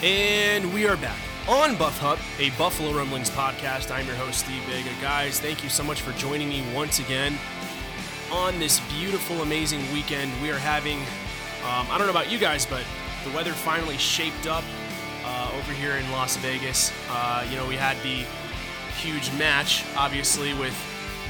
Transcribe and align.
And 0.00 0.72
we 0.72 0.86
are 0.86 0.96
back 0.96 1.18
on 1.48 1.74
Buff 1.76 1.98
Hub, 1.98 2.20
a 2.38 2.50
Buffalo 2.50 2.92
Rumblings 2.92 3.30
podcast. 3.30 3.90
I'm 3.90 4.06
your 4.06 4.14
host, 4.14 4.38
Steve 4.44 4.62
Vega. 4.62 4.90
Guys, 5.00 5.40
thank 5.40 5.64
you 5.64 5.68
so 5.68 5.82
much 5.82 6.02
for 6.02 6.12
joining 6.12 6.48
me 6.48 6.62
once 6.72 7.00
again 7.00 7.36
on 8.30 8.60
this 8.60 8.78
beautiful, 8.96 9.42
amazing 9.42 9.80
weekend. 9.92 10.30
We 10.40 10.52
are 10.52 10.58
having, 10.58 10.98
um, 11.64 11.88
I 11.90 11.98
don't 11.98 12.06
know 12.06 12.12
about 12.12 12.30
you 12.30 12.38
guys, 12.38 12.64
but 12.64 12.84
the 13.24 13.30
weather 13.30 13.52
finally 13.52 13.96
shaped 13.96 14.46
up 14.46 14.62
uh, 15.24 15.50
over 15.58 15.72
here 15.72 15.96
in 15.96 16.08
Las 16.12 16.36
Vegas. 16.36 16.92
Uh, 17.10 17.44
you 17.50 17.56
know, 17.56 17.66
we 17.66 17.74
had 17.74 17.96
the 18.04 18.24
huge 19.00 19.32
match, 19.32 19.84
obviously, 19.96 20.54
with 20.54 20.76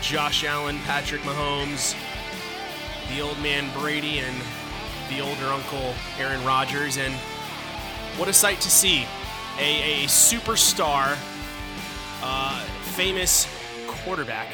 Josh 0.03 0.45
Allen, 0.45 0.79
Patrick 0.81 1.23
Mahomes, 1.23 1.97
the 3.17 3.23
old 3.23 3.41
man 3.41 3.73
Brady, 3.73 4.19
and 4.19 4.37
the 5.09 5.23
older 5.23 5.47
uncle 5.47 5.95
Aaron 6.19 6.45
Rodgers. 6.45 6.99
And 6.99 7.15
what 8.19 8.29
a 8.29 8.33
sight 8.33 8.61
to 8.61 8.71
see. 8.71 9.07
A, 9.59 10.05
a 10.05 10.07
superstar, 10.07 11.17
uh, 12.23 12.61
famous 12.83 13.49
quarterback, 13.87 14.49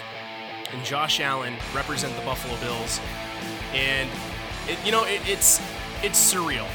and 0.73 0.85
Josh 0.85 1.21
Allen 1.21 1.55
represent 1.75 2.15
the 2.17 2.23
Buffalo 2.23 2.59
Bills. 2.61 3.01
And, 3.73 4.09
it, 4.69 4.79
you 4.85 4.93
know, 4.93 5.05
it, 5.05 5.21
it's, 5.27 5.61
it's 6.03 6.33
surreal. 6.33 6.67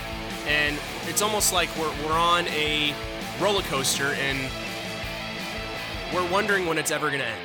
And 0.48 0.78
it's 1.08 1.22
almost 1.22 1.54
like 1.54 1.70
we're, 1.78 1.92
we're 2.06 2.18
on 2.18 2.48
a 2.48 2.94
roller 3.42 3.62
coaster 3.64 4.16
and 4.20 4.50
we're 6.14 6.30
wondering 6.32 6.66
when 6.66 6.78
it's 6.78 6.92
ever 6.92 7.10
going 7.10 7.22
to 7.22 7.28
end, 7.28 7.42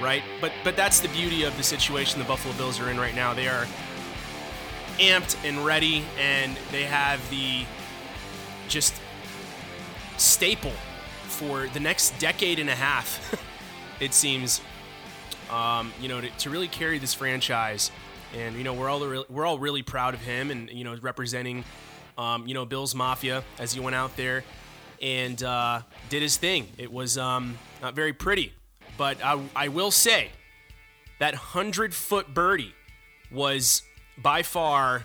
right? 0.00 0.22
But, 0.40 0.52
but 0.64 0.76
that's 0.76 1.00
the 1.00 1.08
beauty 1.08 1.44
of 1.44 1.56
the 1.56 1.62
situation 1.62 2.18
the 2.18 2.26
Buffalo 2.26 2.54
Bills 2.56 2.80
are 2.80 2.90
in 2.90 2.98
right 2.98 3.14
now. 3.14 3.34
They 3.34 3.48
are 3.48 3.66
amped 4.98 5.36
and 5.44 5.64
ready, 5.64 6.04
and 6.18 6.56
they 6.70 6.84
have 6.84 7.28
the 7.30 7.64
just 8.68 8.94
staple 10.16 10.72
for 11.26 11.66
the 11.68 11.80
next 11.80 12.18
decade 12.18 12.58
and 12.58 12.70
a 12.70 12.74
half, 12.74 13.40
it 14.00 14.14
seems. 14.14 14.60
Um, 15.50 15.92
you 16.00 16.08
know, 16.08 16.22
to, 16.22 16.30
to, 16.30 16.50
really 16.50 16.68
carry 16.68 16.98
this 16.98 17.12
franchise, 17.12 17.90
and 18.34 18.56
you 18.56 18.64
know, 18.64 18.72
we're 18.72 18.88
all 18.88 18.98
re- 19.00 19.24
we're 19.28 19.44
all 19.44 19.58
really 19.58 19.82
proud 19.82 20.14
of 20.14 20.20
him, 20.20 20.50
and 20.50 20.70
you 20.70 20.84
know, 20.84 20.96
representing, 21.02 21.64
um, 22.16 22.46
you 22.46 22.54
know, 22.54 22.64
Bills 22.64 22.94
Mafia 22.94 23.44
as 23.58 23.74
he 23.74 23.78
went 23.78 23.94
out 23.94 24.16
there 24.16 24.42
and 25.04 25.42
uh, 25.42 25.82
did 26.08 26.22
his 26.22 26.38
thing. 26.38 26.68
It 26.78 26.90
was 26.90 27.18
um, 27.18 27.58
not 27.82 27.94
very 27.94 28.14
pretty, 28.14 28.54
but 28.96 29.22
I, 29.22 29.40
I 29.54 29.68
will 29.68 29.90
say 29.90 30.30
that 31.18 31.34
hundred 31.34 31.94
foot 31.94 32.32
birdie 32.32 32.74
was 33.30 33.82
by 34.16 34.42
far 34.42 35.04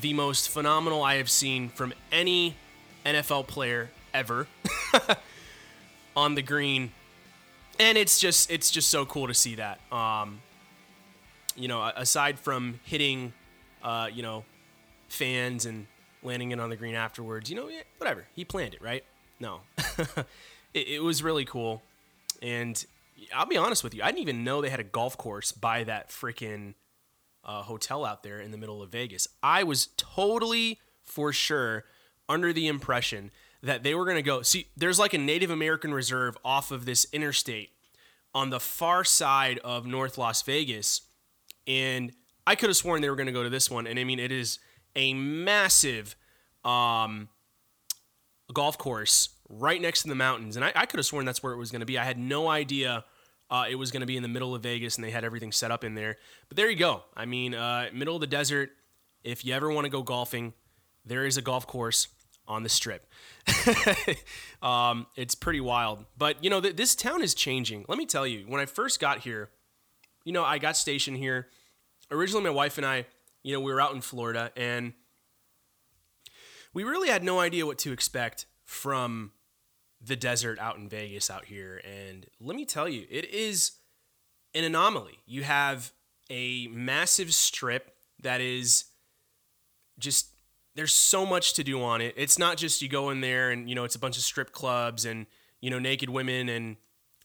the 0.00 0.12
most 0.12 0.48
phenomenal 0.48 1.02
I 1.02 1.16
have 1.16 1.30
seen 1.30 1.68
from 1.68 1.92
any 2.10 2.56
NFL 3.04 3.46
player 3.46 3.90
ever 4.12 4.46
on 6.16 6.34
the 6.34 6.42
green. 6.42 6.92
And 7.78 7.96
it's 7.96 8.20
just 8.20 8.50
it's 8.50 8.70
just 8.70 8.88
so 8.88 9.06
cool 9.06 9.26
to 9.26 9.34
see 9.34 9.56
that. 9.56 9.80
Um, 9.92 10.40
you 11.56 11.68
know, 11.68 11.82
aside 11.96 12.38
from 12.38 12.80
hitting, 12.84 13.32
uh, 13.82 14.08
you 14.12 14.22
know, 14.22 14.44
fans 15.08 15.66
and 15.66 15.86
landing 16.22 16.50
it 16.50 16.60
on 16.60 16.70
the 16.70 16.76
green 16.76 16.94
afterwards, 16.94 17.50
you 17.50 17.56
know, 17.56 17.68
whatever. 17.98 18.26
He 18.34 18.44
planned 18.44 18.74
it, 18.74 18.82
right? 18.82 19.04
No, 19.38 19.60
it, 20.74 20.88
it 20.88 21.02
was 21.02 21.22
really 21.22 21.44
cool. 21.44 21.82
And 22.42 22.84
I'll 23.34 23.46
be 23.46 23.56
honest 23.56 23.82
with 23.82 23.94
you, 23.94 24.02
I 24.02 24.06
didn't 24.06 24.20
even 24.20 24.44
know 24.44 24.60
they 24.60 24.70
had 24.70 24.80
a 24.80 24.84
golf 24.84 25.16
course 25.16 25.52
by 25.52 25.84
that 25.84 26.10
freaking 26.10 26.74
uh, 27.44 27.62
hotel 27.62 28.04
out 28.04 28.22
there 28.22 28.40
in 28.40 28.50
the 28.50 28.58
middle 28.58 28.82
of 28.82 28.90
Vegas. 28.90 29.28
I 29.42 29.62
was 29.62 29.88
totally 29.96 30.78
for 31.02 31.32
sure 31.32 31.84
under 32.28 32.52
the 32.52 32.66
impression 32.66 33.30
that 33.62 33.82
they 33.82 33.94
were 33.94 34.04
going 34.04 34.16
to 34.16 34.22
go. 34.22 34.42
See, 34.42 34.68
there's 34.76 34.98
like 34.98 35.14
a 35.14 35.18
Native 35.18 35.50
American 35.50 35.92
reserve 35.92 36.36
off 36.44 36.70
of 36.70 36.86
this 36.86 37.06
interstate 37.12 37.70
on 38.34 38.50
the 38.50 38.60
far 38.60 39.04
side 39.04 39.58
of 39.58 39.86
North 39.86 40.16
Las 40.16 40.42
Vegas. 40.42 41.02
And 41.66 42.12
I 42.46 42.54
could 42.54 42.68
have 42.68 42.76
sworn 42.76 43.02
they 43.02 43.10
were 43.10 43.16
going 43.16 43.26
to 43.26 43.32
go 43.32 43.42
to 43.42 43.50
this 43.50 43.70
one. 43.70 43.86
And 43.86 43.98
I 43.98 44.04
mean, 44.04 44.18
it 44.18 44.32
is 44.32 44.58
a 44.96 45.14
massive 45.14 46.16
um, 46.64 47.28
golf 48.52 48.78
course 48.78 49.30
right 49.48 49.80
next 49.80 50.02
to 50.02 50.08
the 50.08 50.14
mountains. 50.14 50.56
And 50.56 50.64
I, 50.64 50.72
I 50.74 50.86
could 50.86 50.98
have 50.98 51.06
sworn 51.06 51.24
that's 51.24 51.42
where 51.42 51.52
it 51.52 51.58
was 51.58 51.70
going 51.70 51.80
to 51.80 51.86
be. 51.86 51.98
I 51.98 52.04
had 52.04 52.18
no 52.18 52.48
idea 52.48 53.04
uh, 53.50 53.64
it 53.68 53.74
was 53.74 53.90
going 53.90 54.00
to 54.00 54.06
be 54.06 54.16
in 54.16 54.22
the 54.22 54.28
middle 54.28 54.54
of 54.54 54.62
Vegas, 54.62 54.96
and 54.96 55.04
they 55.04 55.10
had 55.10 55.24
everything 55.24 55.50
set 55.52 55.70
up 55.70 55.82
in 55.82 55.94
there. 55.94 56.16
But 56.48 56.56
there 56.56 56.70
you 56.70 56.76
go. 56.76 57.02
I 57.16 57.26
mean, 57.26 57.54
uh, 57.54 57.88
middle 57.92 58.14
of 58.14 58.20
the 58.20 58.26
desert. 58.26 58.70
If 59.24 59.44
you 59.44 59.52
ever 59.52 59.70
want 59.70 59.84
to 59.84 59.90
go 59.90 60.02
golfing, 60.02 60.54
there 61.04 61.26
is 61.26 61.36
a 61.36 61.42
golf 61.42 61.66
course 61.66 62.08
on 62.46 62.62
the 62.62 62.68
strip. 62.68 63.06
um, 64.62 65.06
it's 65.16 65.34
pretty 65.34 65.60
wild. 65.60 66.04
But 66.16 66.42
you 66.42 66.48
know, 66.48 66.60
th- 66.60 66.76
this 66.76 66.94
town 66.94 67.22
is 67.22 67.34
changing. 67.34 67.84
Let 67.88 67.98
me 67.98 68.06
tell 68.06 68.26
you. 68.26 68.44
When 68.46 68.60
I 68.60 68.66
first 68.66 69.00
got 69.00 69.18
here, 69.20 69.50
you 70.24 70.32
know, 70.32 70.44
I 70.44 70.58
got 70.58 70.76
stationed 70.76 71.16
here. 71.16 71.48
Originally, 72.10 72.44
my 72.44 72.50
wife 72.50 72.78
and 72.78 72.86
I, 72.86 73.06
you 73.42 73.52
know, 73.52 73.60
we 73.60 73.72
were 73.72 73.80
out 73.80 73.94
in 73.94 74.00
Florida, 74.00 74.52
and 74.56 74.92
we 76.72 76.84
really 76.84 77.08
had 77.08 77.24
no 77.24 77.40
idea 77.40 77.66
what 77.66 77.78
to 77.78 77.92
expect 77.92 78.46
from 78.64 79.32
the 80.00 80.16
desert 80.16 80.58
out 80.58 80.78
in 80.78 80.88
Vegas 80.88 81.30
out 81.30 81.46
here. 81.46 81.80
And 81.84 82.26
let 82.40 82.56
me 82.56 82.64
tell 82.64 82.88
you, 82.88 83.06
it 83.10 83.26
is 83.26 83.72
an 84.54 84.64
anomaly. 84.64 85.18
You 85.26 85.42
have 85.42 85.92
a 86.30 86.68
massive 86.68 87.34
strip 87.34 87.94
that 88.22 88.40
is 88.40 88.84
just 89.98 90.28
there's 90.76 90.94
so 90.94 91.26
much 91.26 91.54
to 91.54 91.64
do 91.64 91.82
on 91.82 92.00
it. 92.00 92.14
It's 92.16 92.38
not 92.38 92.56
just 92.56 92.80
you 92.80 92.88
go 92.88 93.10
in 93.10 93.20
there 93.20 93.50
and 93.50 93.68
you 93.68 93.74
know 93.74 93.84
it's 93.84 93.96
a 93.96 93.98
bunch 93.98 94.16
of 94.16 94.22
strip 94.22 94.52
clubs 94.52 95.04
and 95.04 95.26
you 95.60 95.70
know 95.70 95.78
naked 95.78 96.08
women 96.08 96.48
and 96.48 96.76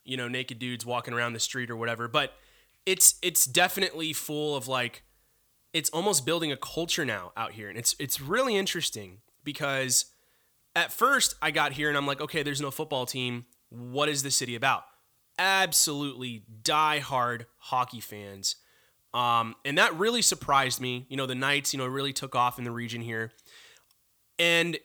you 0.03 0.17
know 0.17 0.27
naked 0.27 0.59
dudes 0.59 0.85
walking 0.85 1.13
around 1.13 1.33
the 1.33 1.39
street 1.39 1.69
or 1.69 1.75
whatever, 1.75 2.07
but 2.07 2.33
it's 2.85 3.15
it's 3.21 3.45
definitely 3.45 4.13
full 4.13 4.55
of 4.55 4.67
like 4.67 5.03
it's 5.73 5.89
almost 5.91 6.25
building 6.25 6.51
a 6.51 6.57
culture 6.57 7.05
now 7.05 7.31
out 7.35 7.53
here 7.53 7.69
and 7.69 7.77
it's 7.77 7.95
it's 7.99 8.21
really 8.21 8.55
interesting 8.55 9.19
because 9.43 10.05
at 10.75 10.91
first 10.91 11.35
I 11.41 11.51
got 11.51 11.73
here 11.73 11.89
and 11.89 11.97
I'm 11.97 12.05
like, 12.05 12.21
okay, 12.21 12.43
there's 12.43 12.61
no 12.61 12.71
football 12.71 13.05
team. 13.05 13.45
What 13.69 14.09
is 14.09 14.23
the 14.23 14.31
city 14.31 14.55
about? 14.55 14.83
Absolutely 15.39 16.43
die-hard 16.63 17.45
hockey 17.57 18.01
fans. 18.01 18.57
Um, 19.13 19.55
and 19.63 19.77
that 19.77 19.97
really 19.97 20.21
surprised 20.21 20.81
me. 20.81 21.05
You 21.09 21.15
know, 21.17 21.25
the 21.25 21.35
Knights, 21.35 21.73
you 21.73 21.77
know, 21.77 21.87
really 21.87 22.13
took 22.13 22.35
off 22.35 22.57
in 22.57 22.65
the 22.65 22.71
region 22.71 23.01
here. 23.01 23.31
And 24.37 24.77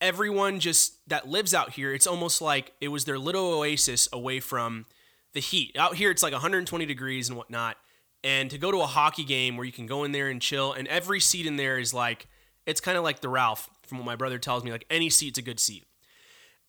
everyone 0.00 0.58
just 0.58 1.06
that 1.08 1.28
lives 1.28 1.52
out 1.52 1.70
here, 1.70 1.92
it's 1.92 2.06
almost 2.06 2.40
like 2.40 2.72
it 2.80 2.88
was 2.88 3.04
their 3.04 3.18
little 3.18 3.52
oasis 3.52 4.08
away 4.12 4.40
from 4.40 4.86
the 5.34 5.40
heat. 5.40 5.76
Out 5.78 5.96
here, 5.96 6.10
it's 6.10 6.22
like 6.22 6.32
120 6.32 6.86
degrees 6.86 7.28
and 7.28 7.36
whatnot. 7.36 7.76
And 8.22 8.50
to 8.50 8.56
go 8.56 8.70
to 8.70 8.80
a 8.80 8.86
hockey 8.86 9.24
game 9.24 9.58
where 9.58 9.66
you 9.66 9.72
can 9.72 9.86
go 9.86 10.04
in 10.04 10.12
there 10.12 10.28
and 10.28 10.40
chill, 10.40 10.72
and 10.72 10.88
every 10.88 11.20
seat 11.20 11.44
in 11.44 11.56
there 11.56 11.78
is 11.78 11.92
like, 11.92 12.26
it's 12.66 12.80
kind 12.80 12.96
of 12.96 13.04
like 13.04 13.20
the 13.20 13.28
Ralph 13.28 13.70
from 13.86 13.98
what 13.98 14.06
my 14.06 14.16
brother 14.16 14.38
tells 14.38 14.64
me, 14.64 14.72
like 14.72 14.86
any 14.90 15.10
seat's 15.10 15.38
a 15.38 15.42
good 15.42 15.60
seat. 15.60 15.84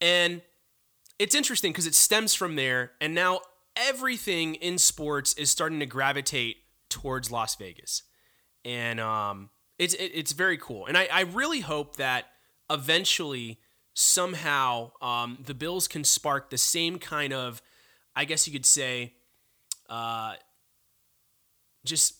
And 0.01 0.41
it's 1.19 1.35
interesting 1.35 1.71
because 1.71 1.87
it 1.87 1.95
stems 1.95 2.33
from 2.33 2.55
there. 2.55 2.91
And 2.99 3.15
now 3.15 3.39
everything 3.75 4.55
in 4.55 4.77
sports 4.77 5.33
is 5.33 5.49
starting 5.49 5.79
to 5.79 5.85
gravitate 5.85 6.57
towards 6.89 7.31
Las 7.31 7.55
Vegas, 7.55 8.03
and 8.63 8.99
um, 8.99 9.49
it's 9.77 9.93
it, 9.95 10.11
it's 10.13 10.31
very 10.31 10.57
cool. 10.57 10.85
And 10.85 10.97
I, 10.97 11.07
I 11.11 11.21
really 11.21 11.59
hope 11.59 11.97
that 11.97 12.25
eventually 12.69 13.59
somehow 13.93 14.91
um, 15.01 15.37
the 15.45 15.53
Bills 15.53 15.87
can 15.87 16.03
spark 16.03 16.49
the 16.49 16.57
same 16.57 16.99
kind 16.99 17.33
of, 17.33 17.61
I 18.15 18.25
guess 18.25 18.47
you 18.47 18.53
could 18.53 18.65
say, 18.65 19.13
uh, 19.89 20.35
just 21.85 22.15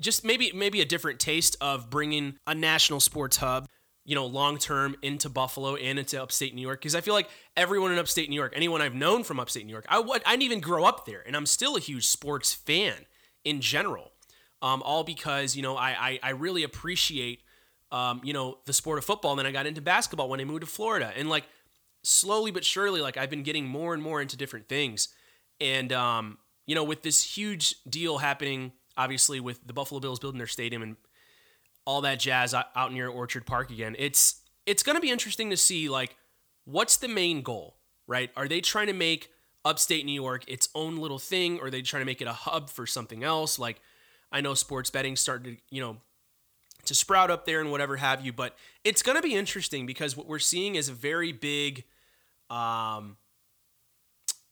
just 0.00 0.24
maybe 0.24 0.52
maybe 0.54 0.80
a 0.80 0.84
different 0.84 1.18
taste 1.18 1.56
of 1.60 1.90
bringing 1.90 2.38
a 2.46 2.54
national 2.54 3.00
sports 3.00 3.38
hub 3.38 3.66
you 4.06 4.14
know, 4.14 4.24
long 4.24 4.56
term 4.56 4.94
into 5.02 5.28
Buffalo 5.28 5.74
and 5.74 5.98
into 5.98 6.22
upstate 6.22 6.54
New 6.54 6.62
York 6.62 6.80
because 6.80 6.94
I 6.94 7.00
feel 7.00 7.12
like 7.12 7.28
everyone 7.56 7.90
in 7.90 7.98
upstate 7.98 8.30
New 8.30 8.36
York, 8.36 8.52
anyone 8.54 8.80
I've 8.80 8.94
known 8.94 9.24
from 9.24 9.40
upstate 9.40 9.66
New 9.66 9.72
York, 9.72 9.84
I, 9.88 9.98
I 9.98 10.30
didn't 10.30 10.42
even 10.42 10.60
grow 10.60 10.84
up 10.84 11.06
there, 11.06 11.24
and 11.26 11.36
I'm 11.36 11.44
still 11.44 11.76
a 11.76 11.80
huge 11.80 12.06
sports 12.06 12.54
fan 12.54 12.94
in 13.44 13.60
general. 13.60 14.12
Um, 14.62 14.80
all 14.82 15.04
because 15.04 15.54
you 15.54 15.62
know 15.62 15.76
I 15.76 15.90
I, 15.90 16.18
I 16.22 16.30
really 16.30 16.62
appreciate 16.62 17.42
um, 17.90 18.20
you 18.22 18.32
know 18.32 18.58
the 18.64 18.72
sport 18.72 18.98
of 18.98 19.04
football. 19.04 19.32
And 19.32 19.40
then 19.40 19.46
I 19.46 19.50
got 19.50 19.66
into 19.66 19.82
basketball 19.82 20.28
when 20.28 20.40
I 20.40 20.44
moved 20.44 20.60
to 20.60 20.66
Florida, 20.68 21.12
and 21.16 21.28
like 21.28 21.44
slowly 22.04 22.52
but 22.52 22.64
surely, 22.64 23.00
like 23.00 23.16
I've 23.16 23.28
been 23.28 23.42
getting 23.42 23.66
more 23.66 23.92
and 23.92 24.02
more 24.02 24.22
into 24.22 24.36
different 24.36 24.68
things. 24.68 25.08
And 25.60 25.92
um, 25.92 26.38
you 26.64 26.76
know, 26.76 26.84
with 26.84 27.02
this 27.02 27.36
huge 27.36 27.74
deal 27.88 28.18
happening, 28.18 28.70
obviously 28.96 29.40
with 29.40 29.66
the 29.66 29.72
Buffalo 29.72 30.00
Bills 30.00 30.18
building 30.18 30.38
their 30.38 30.46
stadium 30.46 30.82
and 30.82 30.96
all 31.84 32.00
that 32.00 32.18
jazz 32.18 32.54
out 32.54 32.92
near 32.92 33.08
Orchard 33.08 33.46
Park 33.46 33.70
again. 33.70 33.94
It's 33.98 34.42
it's 34.66 34.82
going 34.82 34.96
to 34.96 35.00
be 35.00 35.10
interesting 35.10 35.50
to 35.50 35.56
see 35.56 35.88
like 35.88 36.16
what's 36.64 36.96
the 36.96 37.08
main 37.08 37.42
goal, 37.42 37.76
right? 38.06 38.30
Are 38.36 38.48
they 38.48 38.60
trying 38.60 38.88
to 38.88 38.92
make 38.92 39.30
upstate 39.64 40.04
New 40.04 40.12
York 40.12 40.44
its 40.48 40.68
own 40.74 40.96
little 40.96 41.18
thing 41.18 41.58
or 41.58 41.66
are 41.66 41.70
they 41.70 41.82
trying 41.82 42.02
to 42.02 42.06
make 42.06 42.20
it 42.20 42.28
a 42.28 42.32
hub 42.32 42.70
for 42.70 42.86
something 42.86 43.22
else? 43.22 43.58
Like 43.58 43.80
I 44.32 44.40
know 44.40 44.54
sports 44.54 44.90
betting 44.90 45.16
started, 45.16 45.58
you 45.70 45.80
know, 45.80 45.98
to 46.84 46.94
sprout 46.94 47.30
up 47.30 47.46
there 47.46 47.60
and 47.60 47.70
whatever 47.70 47.96
have 47.96 48.24
you, 48.24 48.32
but 48.32 48.56
it's 48.84 49.02
going 49.02 49.16
to 49.16 49.22
be 49.22 49.34
interesting 49.34 49.86
because 49.86 50.16
what 50.16 50.26
we're 50.26 50.38
seeing 50.38 50.74
is 50.74 50.88
a 50.88 50.92
very 50.92 51.32
big 51.32 51.84
um, 52.48 53.16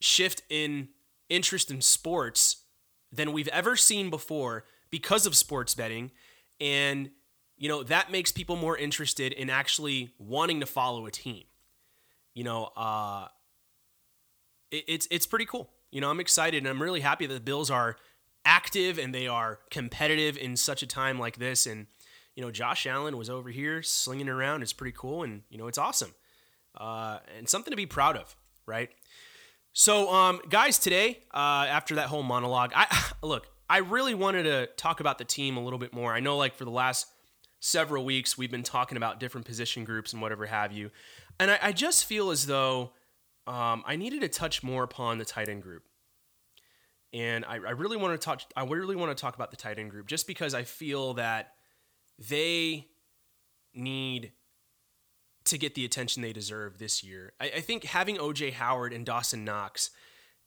shift 0.00 0.43
in 0.49 0.88
interest 1.29 1.70
in 1.70 1.81
sports 1.81 2.63
than 3.14 3.32
we've 3.32 3.49
ever 3.49 3.76
seen 3.76 4.11
before 4.11 4.64
because 4.90 5.26
of 5.26 5.37
sports 5.37 5.75
betting 5.75 6.11
and 6.61 7.11
you 7.56 7.69
know, 7.69 7.84
that 7.84 8.11
makes 8.11 8.32
people 8.32 8.56
more 8.56 8.76
interested 8.76 9.32
in 9.32 9.49
actually 9.49 10.11
wanting 10.19 10.58
to 10.58 10.66
follow 10.66 11.06
a 11.06 11.11
team. 11.12 11.44
You 12.34 12.43
know, 12.43 12.64
uh, 12.76 13.28
it, 14.72 14.84
it's 14.88 15.08
it's 15.11 15.25
pretty 15.25 15.46
cool. 15.46 15.70
You 15.93 16.00
know, 16.00 16.11
I'm 16.11 16.19
excited 16.19 16.58
and 16.58 16.66
I'm 16.66 16.82
really 16.82 17.00
happy 17.00 17.26
that 17.26 17.32
the 17.32 17.40
Bills 17.40 17.70
are 17.70 17.96
active 18.44 18.99
and 18.99 19.14
they 19.14 19.28
are 19.28 19.61
competitive 19.70 20.37
in 20.37 20.56
such 20.56 20.82
a 20.82 20.87
time 20.87 21.20
like 21.20 21.38
this. 21.38 21.64
And 21.64 21.87
you 22.34 22.43
know, 22.43 22.50
Josh 22.50 22.87
Allen 22.87 23.16
was 23.16 23.31
over 23.31 23.50
here 23.50 23.82
slinging 23.84 24.28
around. 24.28 24.62
It's 24.62 24.72
pretty 24.72 24.96
cool, 24.99 25.22
and 25.22 25.43
you 25.49 25.56
know, 25.56 25.69
it's 25.69 25.78
awesome 25.78 26.12
uh, 26.76 27.19
and 27.37 27.49
something 27.49 27.70
to 27.70 27.76
be 27.76 27.87
proud 27.87 28.16
of, 28.16 28.37
right? 28.66 28.90
So, 29.76 30.09
um, 30.12 30.41
guys, 30.49 30.79
today 30.79 31.19
uh, 31.35 31.67
after 31.69 31.97
that 31.97 32.06
whole 32.06 32.23
monologue, 32.23 32.73
I 32.75 32.87
look. 33.23 33.49
I 33.69 33.79
really 33.79 34.15
wanted 34.15 34.43
to 34.44 34.69
talk 34.76 35.00
about 35.00 35.17
the 35.19 35.25
team 35.25 35.56
a 35.56 35.61
little 35.65 35.79
bit 35.79 35.93
more. 35.93 36.12
I 36.12 36.21
know, 36.21 36.37
like 36.37 36.55
for 36.55 36.65
the 36.65 36.71
last 36.71 37.06
several 37.61 38.05
weeks, 38.05 38.37
we've 38.37 38.50
been 38.50 38.62
talking 38.62 38.97
about 38.97 39.19
different 39.19 39.47
position 39.47 39.85
groups 39.85 40.12
and 40.12 40.21
whatever 40.21 40.44
have 40.44 40.71
you. 40.71 40.91
And 41.41 41.50
I, 41.50 41.59
I 41.62 41.73
just 41.73 42.05
feel 42.05 42.31
as 42.31 42.47
though 42.47 42.93
um, 43.47 43.82
I 43.87 43.97
needed 43.97 44.21
to 44.21 44.29
touch 44.29 44.62
more 44.62 44.85
upon 44.85 45.17
the 45.17 45.25
tight 45.25 45.49
end 45.49 45.62
group. 45.62 45.82
And 47.12 47.44
I, 47.47 47.55
I 47.55 47.71
really 47.71 47.97
want 47.97 48.21
to 48.21 48.25
touch. 48.25 48.47
I 48.55 48.65
really 48.65 48.97
want 48.97 49.17
to 49.17 49.21
talk 49.21 49.35
about 49.35 49.50
the 49.50 49.56
tight 49.56 49.79
end 49.79 49.91
group 49.91 50.06
just 50.06 50.26
because 50.26 50.55
I 50.55 50.62
feel 50.62 51.15
that 51.15 51.53
they 52.19 52.87
need 53.75 54.32
to 55.44 55.58
get 55.58 55.75
the 55.75 55.85
attention 55.85 56.23
they 56.23 56.32
deserve 56.32 56.79
this 56.79 57.05
year. 57.05 57.32
I, 57.41 57.52
I 57.56 57.61
think 57.61 57.85
having 57.85 58.17
OJ 58.17 58.55
Howard 58.55 58.93
and 58.93 59.05
Dawson 59.05 59.44
Knox 59.44 59.91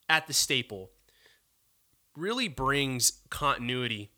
at 0.10 0.28
the 0.28 0.34
staple 0.34 0.90
really 2.16 2.48
brings 2.48 3.22
continuity 3.30 4.10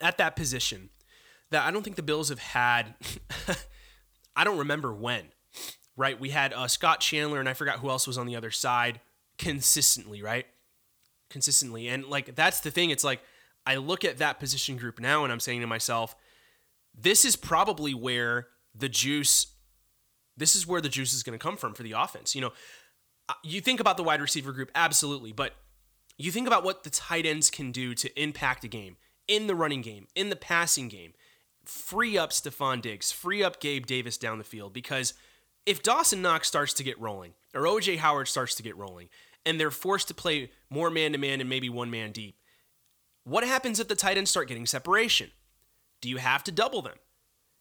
at 0.00 0.18
that 0.18 0.34
position 0.34 0.90
that 1.50 1.64
I 1.64 1.70
don't 1.70 1.82
think 1.82 1.96
the 1.96 2.02
Bills 2.02 2.28
have 2.28 2.40
had. 2.40 2.94
I 4.36 4.42
don't 4.42 4.58
remember 4.58 4.92
when, 4.92 5.26
right? 5.96 6.18
We 6.18 6.30
had 6.30 6.52
uh, 6.52 6.66
Scott 6.66 7.00
Chandler 7.00 7.38
and 7.38 7.48
I 7.48 7.54
forgot 7.54 7.78
who 7.78 7.88
else 7.88 8.06
was 8.06 8.18
on 8.18 8.26
the 8.26 8.34
other 8.34 8.50
side 8.50 9.00
consistently, 9.38 10.22
right? 10.22 10.46
Consistently. 11.30 11.88
And 11.88 12.04
like, 12.06 12.34
that's 12.34 12.60
the 12.60 12.72
thing. 12.72 12.90
It's 12.90 13.04
like, 13.04 13.20
I 13.66 13.76
look 13.76 14.04
at 14.04 14.18
that 14.18 14.40
position 14.40 14.76
group 14.76 14.98
now 15.00 15.22
and 15.22 15.32
I'm 15.32 15.40
saying 15.40 15.60
to 15.60 15.66
myself, 15.66 16.16
this 16.92 17.24
is 17.24 17.36
probably 17.36 17.94
where 17.94 18.48
the 18.74 18.88
juice, 18.88 19.46
this 20.36 20.54
is 20.54 20.66
where 20.66 20.80
the 20.80 20.88
juice 20.88 21.12
is 21.12 21.22
going 21.22 21.38
to 21.38 21.42
come 21.42 21.56
from 21.56 21.74
for 21.74 21.82
the 21.82 21.92
offense. 21.92 22.34
You 22.34 22.42
know, 22.42 22.52
uh, 23.28 23.34
you 23.42 23.60
think 23.60 23.80
about 23.80 23.96
the 23.96 24.02
wide 24.02 24.20
receiver 24.20 24.52
group, 24.52 24.70
absolutely, 24.74 25.32
but 25.32 25.54
you 26.18 26.30
think 26.30 26.46
about 26.46 26.64
what 26.64 26.84
the 26.84 26.90
tight 26.90 27.26
ends 27.26 27.50
can 27.50 27.72
do 27.72 27.94
to 27.94 28.20
impact 28.20 28.64
a 28.64 28.68
game 28.68 28.96
in 29.26 29.46
the 29.46 29.54
running 29.54 29.80
game, 29.80 30.06
in 30.14 30.30
the 30.30 30.36
passing 30.36 30.88
game 30.88 31.14
free 31.64 32.16
up 32.18 32.30
Stefon 32.30 32.80
Diggs, 32.82 33.12
free 33.12 33.42
up 33.42 33.60
Gabe 33.60 33.86
Davis 33.86 34.18
down 34.18 34.38
the 34.38 34.44
field 34.44 34.72
because 34.72 35.14
if 35.66 35.82
Dawson 35.82 36.22
Knox 36.22 36.48
starts 36.48 36.72
to 36.74 36.84
get 36.84 37.00
rolling 37.00 37.32
or 37.54 37.62
OJ 37.62 37.98
Howard 37.98 38.28
starts 38.28 38.54
to 38.56 38.62
get 38.62 38.76
rolling 38.76 39.08
and 39.46 39.58
they're 39.58 39.70
forced 39.70 40.08
to 40.08 40.14
play 40.14 40.50
more 40.70 40.90
man 40.90 41.12
to 41.12 41.18
man 41.18 41.40
and 41.40 41.48
maybe 41.48 41.68
one 41.68 41.90
man 41.90 42.12
deep, 42.12 42.36
what 43.24 43.44
happens 43.44 43.80
if 43.80 43.88
the 43.88 43.94
tight 43.94 44.18
ends 44.18 44.30
start 44.30 44.48
getting 44.48 44.66
separation? 44.66 45.30
Do 46.00 46.10
you 46.10 46.18
have 46.18 46.44
to 46.44 46.52
double 46.52 46.82
them? 46.82 46.96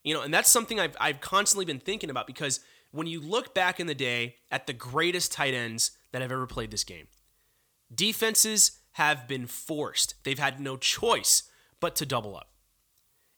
You 0.03 0.13
know, 0.13 0.21
and 0.21 0.33
that's 0.33 0.49
something 0.49 0.79
I've, 0.79 0.95
I've 0.99 1.21
constantly 1.21 1.65
been 1.65 1.79
thinking 1.79 2.09
about 2.09 2.27
because 2.27 2.59
when 2.91 3.07
you 3.07 3.19
look 3.19 3.53
back 3.53 3.79
in 3.79 3.87
the 3.87 3.95
day 3.95 4.35
at 4.51 4.67
the 4.67 4.73
greatest 4.73 5.31
tight 5.31 5.53
ends 5.53 5.91
that 6.11 6.21
have 6.21 6.31
ever 6.31 6.45
played 6.45 6.71
this 6.71 6.83
game, 6.83 7.07
defenses 7.93 8.79
have 8.93 9.27
been 9.27 9.47
forced. 9.47 10.15
They've 10.23 10.37
had 10.37 10.59
no 10.59 10.77
choice 10.77 11.43
but 11.79 11.95
to 11.97 12.05
double 12.05 12.35
up. 12.35 12.49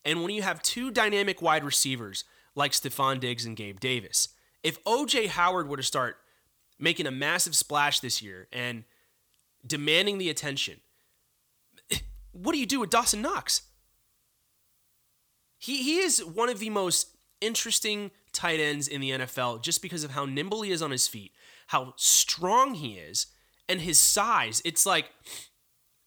And 0.04 0.22
when 0.22 0.32
you 0.32 0.42
have 0.42 0.62
two 0.62 0.92
dynamic 0.92 1.42
wide 1.42 1.64
receivers 1.64 2.26
like 2.54 2.72
Stefon 2.72 3.20
Diggs 3.20 3.46
and 3.46 3.56
Gabe 3.56 3.80
Davis, 3.80 4.30
if 4.64 4.84
OJ 4.84 5.28
Howard 5.28 5.68
were 5.68 5.78
to 5.78 5.84
start 5.84 6.18
making 6.78 7.08
a 7.08 7.12
massive 7.12 7.56
splash 7.56 8.00
this 8.00 8.22
year 8.22 8.48
and 8.52 8.84
demanding 9.66 10.18
the 10.18 10.30
attention, 10.30 10.82
what 12.32 12.54
do 12.54 12.60
you 12.60 12.66
do 12.66 12.80
with 12.80 12.90
Dawson 12.90 13.22
Knox? 13.22 13.62
He, 15.66 15.82
he 15.82 15.98
is 15.98 16.24
one 16.24 16.50
of 16.50 16.60
the 16.60 16.70
most 16.70 17.18
interesting 17.42 18.12
tight 18.32 18.60
ends 18.60 18.88
in 18.88 19.02
the 19.02 19.10
NFL 19.10 19.64
just 19.64 19.82
because 19.82 20.04
of 20.04 20.12
how 20.12 20.26
nimble 20.26 20.62
he 20.62 20.72
is 20.72 20.84
on 20.84 20.92
his 20.92 21.08
feet, 21.08 21.32
how 21.68 21.94
strong 21.96 22.76
he 22.76 22.94
is, 22.94 23.26
and 23.68 23.82
his 23.82 23.98
size. 23.98 24.62
It's 24.64 24.86
like 24.86 25.10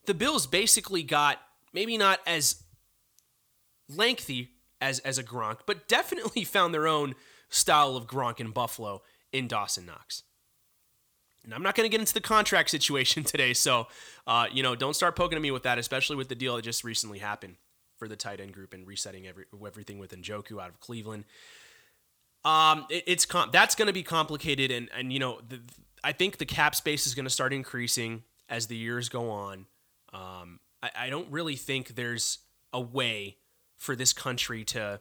the 0.07 0.15
Bills 0.15 0.47
basically 0.47 1.03
got 1.03 1.39
maybe 1.73 1.99
not 1.99 2.21
as 2.25 2.63
lengthy 3.89 4.51
as 4.81 5.01
as 5.01 5.19
a 5.19 5.25
Gronk, 5.25 5.59
but 5.67 5.89
definitely 5.89 6.45
found 6.45 6.73
their 6.73 6.87
own 6.87 7.17
style 7.49 7.97
of 7.97 8.07
Gronk 8.07 8.39
in 8.39 8.53
Buffalo 8.53 9.03
in 9.33 9.49
Dawson 9.49 9.87
Knox. 9.87 10.23
And 11.43 11.53
I'm 11.53 11.65
not 11.65 11.75
going 11.75 11.85
to 11.85 11.91
get 11.91 12.01
into 12.01 12.15
the 12.15 12.21
contract 12.21 12.71
situation 12.79 13.25
today, 13.25 13.55
so 13.55 13.89
uh, 14.25 14.47
you 14.53 14.63
know, 14.63 14.77
don't 14.77 14.95
start 14.95 15.17
poking 15.17 15.35
at 15.35 15.43
me 15.43 15.51
with 15.51 15.65
that, 15.65 15.79
especially 15.79 16.15
with 16.15 16.29
the 16.29 16.37
deal 16.37 16.55
that 16.55 16.63
just 16.63 16.85
recently 16.85 17.19
happened 17.19 17.57
for 17.99 18.09
the 18.09 18.17
tight 18.17 18.41
end 18.41 18.55
group 18.55 18.73
and 18.73 18.87
resetting 18.87 19.27
every, 19.27 19.45
everything 19.67 19.99
with 19.99 20.13
Njoku 20.17 20.61
out 20.63 20.69
of 20.69 20.81
Cleveland. 20.81 21.25
Um, 22.45 22.87
it, 22.89 23.05
it's 23.07 23.27
com- 23.27 23.51
that's 23.53 23.75
going 23.75 23.89
to 23.89 23.93
be 23.93 24.03
complicated, 24.05 24.71
and 24.71 24.89
and 24.97 25.13
you 25.13 25.19
know, 25.19 25.41
the, 25.47 25.61
I 26.05 26.13
think 26.13 26.39
the 26.39 26.47
cap 26.47 26.75
space 26.75 27.07
is 27.07 27.15
going 27.15 27.25
to 27.27 27.31
start 27.31 27.53
increasing 27.53 28.23
as 28.49 28.69
the 28.69 28.77
years 28.77 29.09
go 29.09 29.31
on. 29.31 29.67
Um, 30.13 30.61
I, 30.83 30.91
I 30.97 31.11
don't 31.11 31.31
really 31.31 31.57
think 31.57 31.97
there's 31.97 32.39
a 32.73 32.81
way 32.81 33.37
for 33.77 33.97
this 33.97 34.13
country 34.13 34.65
to 34.65 35.01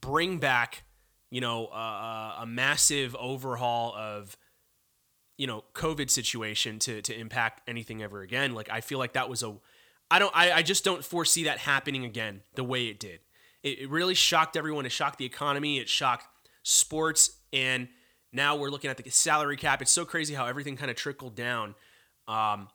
bring 0.00 0.38
back, 0.38 0.84
you 1.30 1.40
know, 1.40 1.66
uh, 1.66 2.36
a 2.40 2.46
massive 2.46 3.14
overhaul 3.16 3.94
of, 3.94 4.36
you 5.36 5.46
know, 5.46 5.64
COVID 5.74 6.10
situation 6.10 6.78
to 6.80 7.02
to 7.02 7.18
impact 7.18 7.68
anything 7.68 8.02
ever 8.02 8.22
again. 8.22 8.54
Like 8.54 8.70
I 8.70 8.80
feel 8.80 8.98
like 8.98 9.12
that 9.12 9.28
was 9.28 9.42
a, 9.42 9.56
I 10.10 10.18
don't, 10.18 10.34
I, 10.34 10.52
I 10.52 10.62
just 10.62 10.84
don't 10.84 11.04
foresee 11.04 11.44
that 11.44 11.58
happening 11.58 12.04
again 12.04 12.42
the 12.54 12.64
way 12.64 12.86
it 12.86 12.98
did. 12.98 13.20
It, 13.62 13.80
it 13.80 13.90
really 13.90 14.14
shocked 14.14 14.56
everyone. 14.56 14.86
It 14.86 14.92
shocked 14.92 15.18
the 15.18 15.26
economy. 15.26 15.78
It 15.78 15.88
shocked 15.88 16.26
sports, 16.62 17.36
and 17.52 17.88
now 18.32 18.56
we're 18.56 18.70
looking 18.70 18.90
at 18.90 18.96
the 18.96 19.10
salary 19.10 19.56
cap. 19.56 19.82
It's 19.82 19.90
so 19.90 20.04
crazy 20.04 20.34
how 20.34 20.46
everything 20.46 20.76
kind 20.76 20.90
of 20.90 20.96
trickled 20.96 21.34
down. 21.34 21.74
Um, 22.26 22.68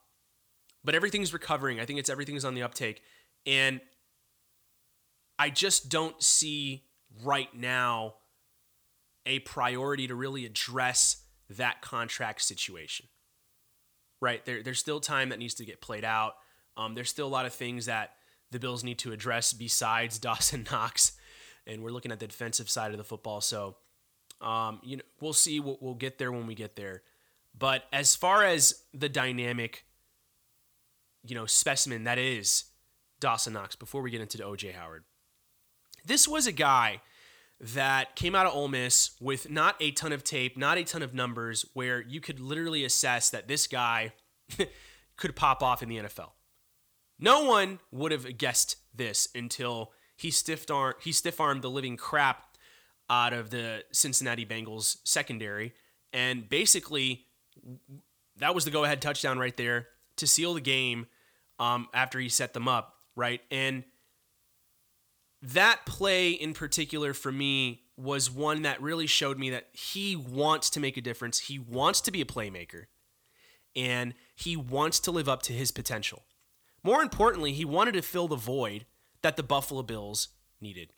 but 0.84 0.96
everything's 0.96 1.34
recovering. 1.34 1.80
I 1.80 1.86
think 1.86 2.00
it's 2.00 2.10
everything's 2.10 2.46
on 2.46 2.54
the 2.56 2.64
uptake, 2.64 3.02
and 3.46 3.82
I 5.40 5.50
just 5.50 5.90
don't 5.90 6.22
see 6.22 6.86
right 7.24 7.54
now 7.56 8.16
a 9.26 9.40
priority 9.40 10.08
to 10.08 10.16
really 10.16 10.46
address 10.46 11.24
that 11.50 11.82
contract 11.82 12.42
situation. 12.42 13.08
right? 14.24 14.44
There, 14.46 14.64
there's 14.64 14.80
still 14.80 15.02
time 15.02 15.30
that 15.30 15.38
needs 15.38 15.54
to 15.56 15.66
get 15.66 15.82
played 15.82 16.06
out. 16.06 16.36
Um, 16.78 16.96
there's 16.96 17.10
still 17.10 17.28
a 17.28 17.30
lot 17.30 17.46
of 17.46 17.54
things 17.54 17.86
that 17.86 18.14
the 18.52 18.60
Bills 18.60 18.84
need 18.84 19.00
to 19.00 19.12
address 19.12 19.54
besides 19.54 20.20
Dawson 20.20 20.66
Knox, 20.72 21.14
and 21.68 21.84
we're 21.84 21.92
looking 21.92 22.12
at 22.12 22.20
the 22.20 22.28
defensive 22.28 22.70
side 22.70 22.92
of 22.92 22.98
the 22.98 23.04
football. 23.04 23.42
So, 23.42 23.78
um, 24.42 24.80
you 24.84 24.98
know, 24.98 25.04
we'll 25.20 25.34
see. 25.34 25.60
We'll, 25.60 25.78
we'll 25.82 25.96
get 25.96 26.18
there 26.18 26.32
when 26.32 26.48
we 26.48 26.56
get 26.56 26.76
there. 26.76 27.04
But 27.58 27.84
as 27.94 28.16
far 28.16 28.44
as 28.44 28.84
the 28.94 29.10
dynamic, 29.10 29.86
you 31.26 31.36
know, 31.36 31.46
specimen 31.46 32.06
that 32.06 32.18
is 32.18 32.66
Dawson 33.20 33.54
Knox, 33.54 33.76
before 33.76 34.02
we 34.02 34.12
get 34.12 34.22
into 34.22 34.38
OJ 34.40 34.74
Howard, 34.74 35.04
this 36.06 36.28
was 36.28 36.48
a 36.48 36.52
guy 36.52 37.02
that 37.60 38.16
came 38.16 38.36
out 38.36 38.46
of 38.46 38.54
Ole 38.54 38.68
Miss 38.68 39.12
with 39.22 39.50
not 39.50 39.76
a 39.80 39.92
ton 39.92 40.12
of 40.12 40.24
tape, 40.24 40.58
not 40.58 40.78
a 40.78 40.84
ton 40.84 41.02
of 41.02 41.14
numbers, 41.14 41.66
where 41.74 42.02
you 42.02 42.20
could 42.20 42.40
literally 42.40 42.84
assess 42.84 43.30
that 43.30 43.48
this 43.48 43.68
guy 43.68 44.14
could 45.18 45.36
pop 45.36 45.64
off 45.64 45.82
in 45.82 45.88
the 45.90 45.98
NFL. 45.98 46.32
No 47.24 47.46
one 47.46 47.80
would 47.92 48.12
have 48.12 48.38
guessed 48.38 48.76
this 48.94 49.30
until 49.34 49.94
he 50.18 50.30
stiff 50.30 50.70
arm 50.70 50.96
he 51.02 51.12
stiff 51.12 51.40
armed 51.40 51.62
the 51.62 51.70
living 51.70 51.96
crap 51.96 52.58
out 53.10 53.32
of 53.32 53.50
the 53.50 53.84
Cincinnati 53.92 54.46
Bengals 54.46 54.98
secondary, 55.06 55.74
and 56.12 56.50
basically 56.50 57.26
that 58.38 58.54
was 58.54 58.66
the 58.66 58.72
go 58.72 58.84
ahead 58.84 59.02
touchdown 59.02 59.40
right 59.40 59.56
there 59.56 59.88
to 60.18 60.28
seal 60.28 60.54
the 60.54 60.62
game 60.62 61.08
um, 61.60 61.88
after 61.94 62.20
he 62.20 62.28
set 62.28 62.54
them 62.54 62.68
up 62.68 62.96
right 63.16 63.42
and 63.52 63.84
that 65.44 65.86
play 65.86 66.32
in 66.32 66.54
particular 66.54 67.14
for 67.14 67.32
me 67.32 67.84
was 67.98 68.32
one 68.32 68.64
that 68.64 68.82
really 68.82 69.08
showed 69.08 69.38
me 69.38 69.50
that 69.52 69.68
he 69.74 70.16
wants 70.16 70.70
to 70.72 70.80
make 70.80 70.98
a 70.98 71.02
difference. 71.02 71.40
He 71.42 71.60
wants 71.60 72.02
to 72.02 72.12
be 72.12 72.22
a 72.22 72.26
playmaker 72.26 72.86
and 73.76 74.14
he 74.36 74.56
wants 74.56 75.00
to 75.02 75.12
live 75.12 75.28
up 75.30 75.42
to 75.44 75.54
his 75.54 75.72
potential. 75.72 76.24
More 76.84 77.02
importantly, 77.02 77.54
he 77.54 77.66
wanted 77.66 77.94
to 77.94 78.02
fill 78.02 78.28
the 78.28 78.36
void 78.36 78.86
that 79.22 79.38
the 79.38 79.44
Buffalo 79.44 79.84
Bills 79.84 80.30
needed. 80.60 80.92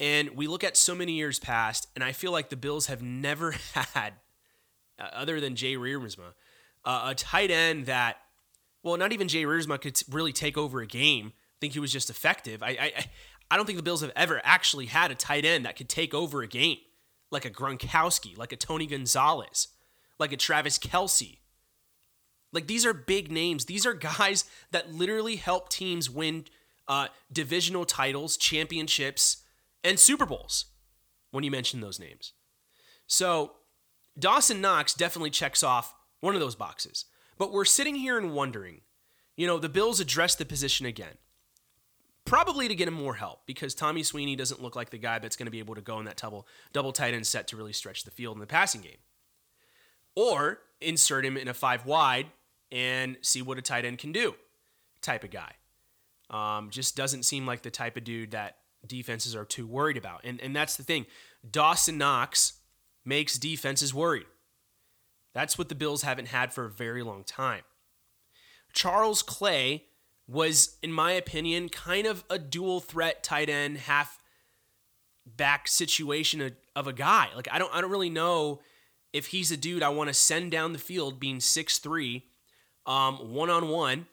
And 0.00 0.30
we 0.30 0.46
look 0.46 0.64
at 0.64 0.76
so 0.76 0.94
many 0.94 1.12
years 1.12 1.38
past, 1.38 1.88
and 1.94 2.04
I 2.04 2.12
feel 2.12 2.32
like 2.32 2.50
the 2.50 2.56
Bills 2.56 2.86
have 2.86 3.02
never 3.02 3.52
had, 3.74 4.14
uh, 4.98 5.08
other 5.12 5.40
than 5.40 5.56
Jay 5.56 5.74
Riemersma, 5.74 6.34
uh, 6.84 7.06
a 7.06 7.14
tight 7.14 7.50
end 7.50 7.86
that, 7.86 8.18
well, 8.82 8.96
not 8.96 9.12
even 9.12 9.28
Jay 9.28 9.44
Riemersma 9.44 9.80
could 9.80 10.00
really 10.10 10.32
take 10.32 10.56
over 10.56 10.80
a 10.80 10.86
game 10.86 11.32
I 11.58 11.60
think 11.60 11.72
he 11.72 11.80
was 11.80 11.92
just 11.92 12.08
effective. 12.08 12.62
I, 12.62 12.68
I 12.68 12.92
I 13.50 13.56
don't 13.56 13.66
think 13.66 13.78
the 13.78 13.82
Bills 13.82 14.02
have 14.02 14.12
ever 14.14 14.40
actually 14.44 14.86
had 14.86 15.10
a 15.10 15.16
tight 15.16 15.44
end 15.44 15.64
that 15.64 15.74
could 15.74 15.88
take 15.88 16.14
over 16.14 16.40
a 16.42 16.46
game, 16.46 16.78
like 17.32 17.44
a 17.44 17.50
Gronkowski, 17.50 18.38
like 18.38 18.52
a 18.52 18.56
Tony 18.56 18.86
Gonzalez, 18.86 19.68
like 20.20 20.32
a 20.32 20.36
Travis 20.36 20.78
Kelce. 20.78 21.38
Like 22.52 22.66
these 22.66 22.86
are 22.86 22.94
big 22.94 23.30
names. 23.30 23.66
These 23.66 23.86
are 23.86 23.94
guys 23.94 24.44
that 24.70 24.92
literally 24.92 25.36
help 25.36 25.68
teams 25.68 26.08
win 26.10 26.44
uh, 26.86 27.08
divisional 27.32 27.84
titles, 27.84 28.36
championships, 28.36 29.38
and 29.84 29.98
Super 29.98 30.26
Bowls. 30.26 30.66
When 31.30 31.44
you 31.44 31.50
mention 31.50 31.82
those 31.82 32.00
names, 32.00 32.32
so 33.06 33.52
Dawson 34.18 34.62
Knox 34.62 34.94
definitely 34.94 35.28
checks 35.28 35.62
off 35.62 35.94
one 36.20 36.34
of 36.34 36.40
those 36.40 36.54
boxes. 36.54 37.04
But 37.36 37.52
we're 37.52 37.66
sitting 37.66 37.96
here 37.96 38.16
and 38.16 38.32
wondering, 38.32 38.80
you 39.36 39.46
know, 39.46 39.58
the 39.58 39.68
Bills 39.68 40.00
address 40.00 40.34
the 40.34 40.46
position 40.46 40.86
again 40.86 41.18
probably 42.28 42.68
to 42.68 42.74
get 42.74 42.86
him 42.86 42.94
more 42.94 43.14
help 43.14 43.46
because 43.46 43.74
Tommy 43.74 44.02
Sweeney 44.02 44.36
doesn't 44.36 44.62
look 44.62 44.76
like 44.76 44.90
the 44.90 44.98
guy 44.98 45.18
that's 45.18 45.34
going 45.34 45.46
to 45.46 45.50
be 45.50 45.60
able 45.60 45.74
to 45.74 45.80
go 45.80 45.98
in 45.98 46.04
that 46.04 46.16
double 46.16 46.46
double 46.72 46.92
tight 46.92 47.14
end 47.14 47.26
set 47.26 47.48
to 47.48 47.56
really 47.56 47.72
stretch 47.72 48.04
the 48.04 48.10
field 48.10 48.36
in 48.36 48.40
the 48.40 48.46
passing 48.46 48.82
game. 48.82 48.98
Or 50.14 50.60
insert 50.80 51.24
him 51.24 51.36
in 51.36 51.48
a 51.48 51.54
five 51.54 51.86
wide 51.86 52.26
and 52.70 53.16
see 53.22 53.42
what 53.42 53.58
a 53.58 53.62
tight 53.62 53.84
end 53.84 53.98
can 53.98 54.12
do, 54.12 54.34
type 55.02 55.24
of 55.24 55.30
guy. 55.30 55.52
Um, 56.30 56.70
just 56.70 56.96
doesn't 56.96 57.22
seem 57.24 57.46
like 57.46 57.62
the 57.62 57.70
type 57.70 57.96
of 57.96 58.04
dude 58.04 58.32
that 58.32 58.56
defenses 58.86 59.34
are 59.34 59.44
too 59.44 59.66
worried 59.66 59.96
about. 59.96 60.20
And 60.24 60.40
and 60.40 60.54
that's 60.54 60.76
the 60.76 60.82
thing. 60.82 61.06
Dawson 61.48 61.98
Knox 61.98 62.54
makes 63.04 63.38
defenses 63.38 63.94
worried. 63.94 64.26
That's 65.34 65.56
what 65.56 65.68
the 65.68 65.74
Bills 65.74 66.02
haven't 66.02 66.28
had 66.28 66.52
for 66.52 66.64
a 66.64 66.70
very 66.70 67.02
long 67.02 67.24
time. 67.24 67.62
Charles 68.72 69.22
Clay 69.22 69.84
was, 70.26 70.76
in 70.82 70.92
my 70.92 71.12
opinion, 71.12 71.68
kind 71.68 72.06
of 72.06 72.24
a 72.28 72.38
dual 72.38 72.80
threat 72.80 73.22
tight 73.22 73.48
end, 73.48 73.78
half 73.78 74.18
back 75.36 75.68
situation 75.68 76.52
of, 76.76 76.86
a 76.86 76.92
guy. 76.92 77.28
Like 77.34 77.48
I 77.50 77.58
don't 77.58 77.74
I 77.74 77.80
don't 77.80 77.90
really 77.90 78.10
know 78.10 78.60
if 79.12 79.26
he's 79.26 79.50
a 79.50 79.56
dude 79.56 79.82
I 79.82 79.88
want 79.88 80.08
to 80.08 80.14
send 80.14 80.52
down 80.52 80.72
the 80.72 80.78
field 80.78 81.18
being 81.18 81.38
6'3, 81.38 82.16
um, 82.16 82.22
one 82.94 83.50
on 83.50 83.68
one 83.68 84.06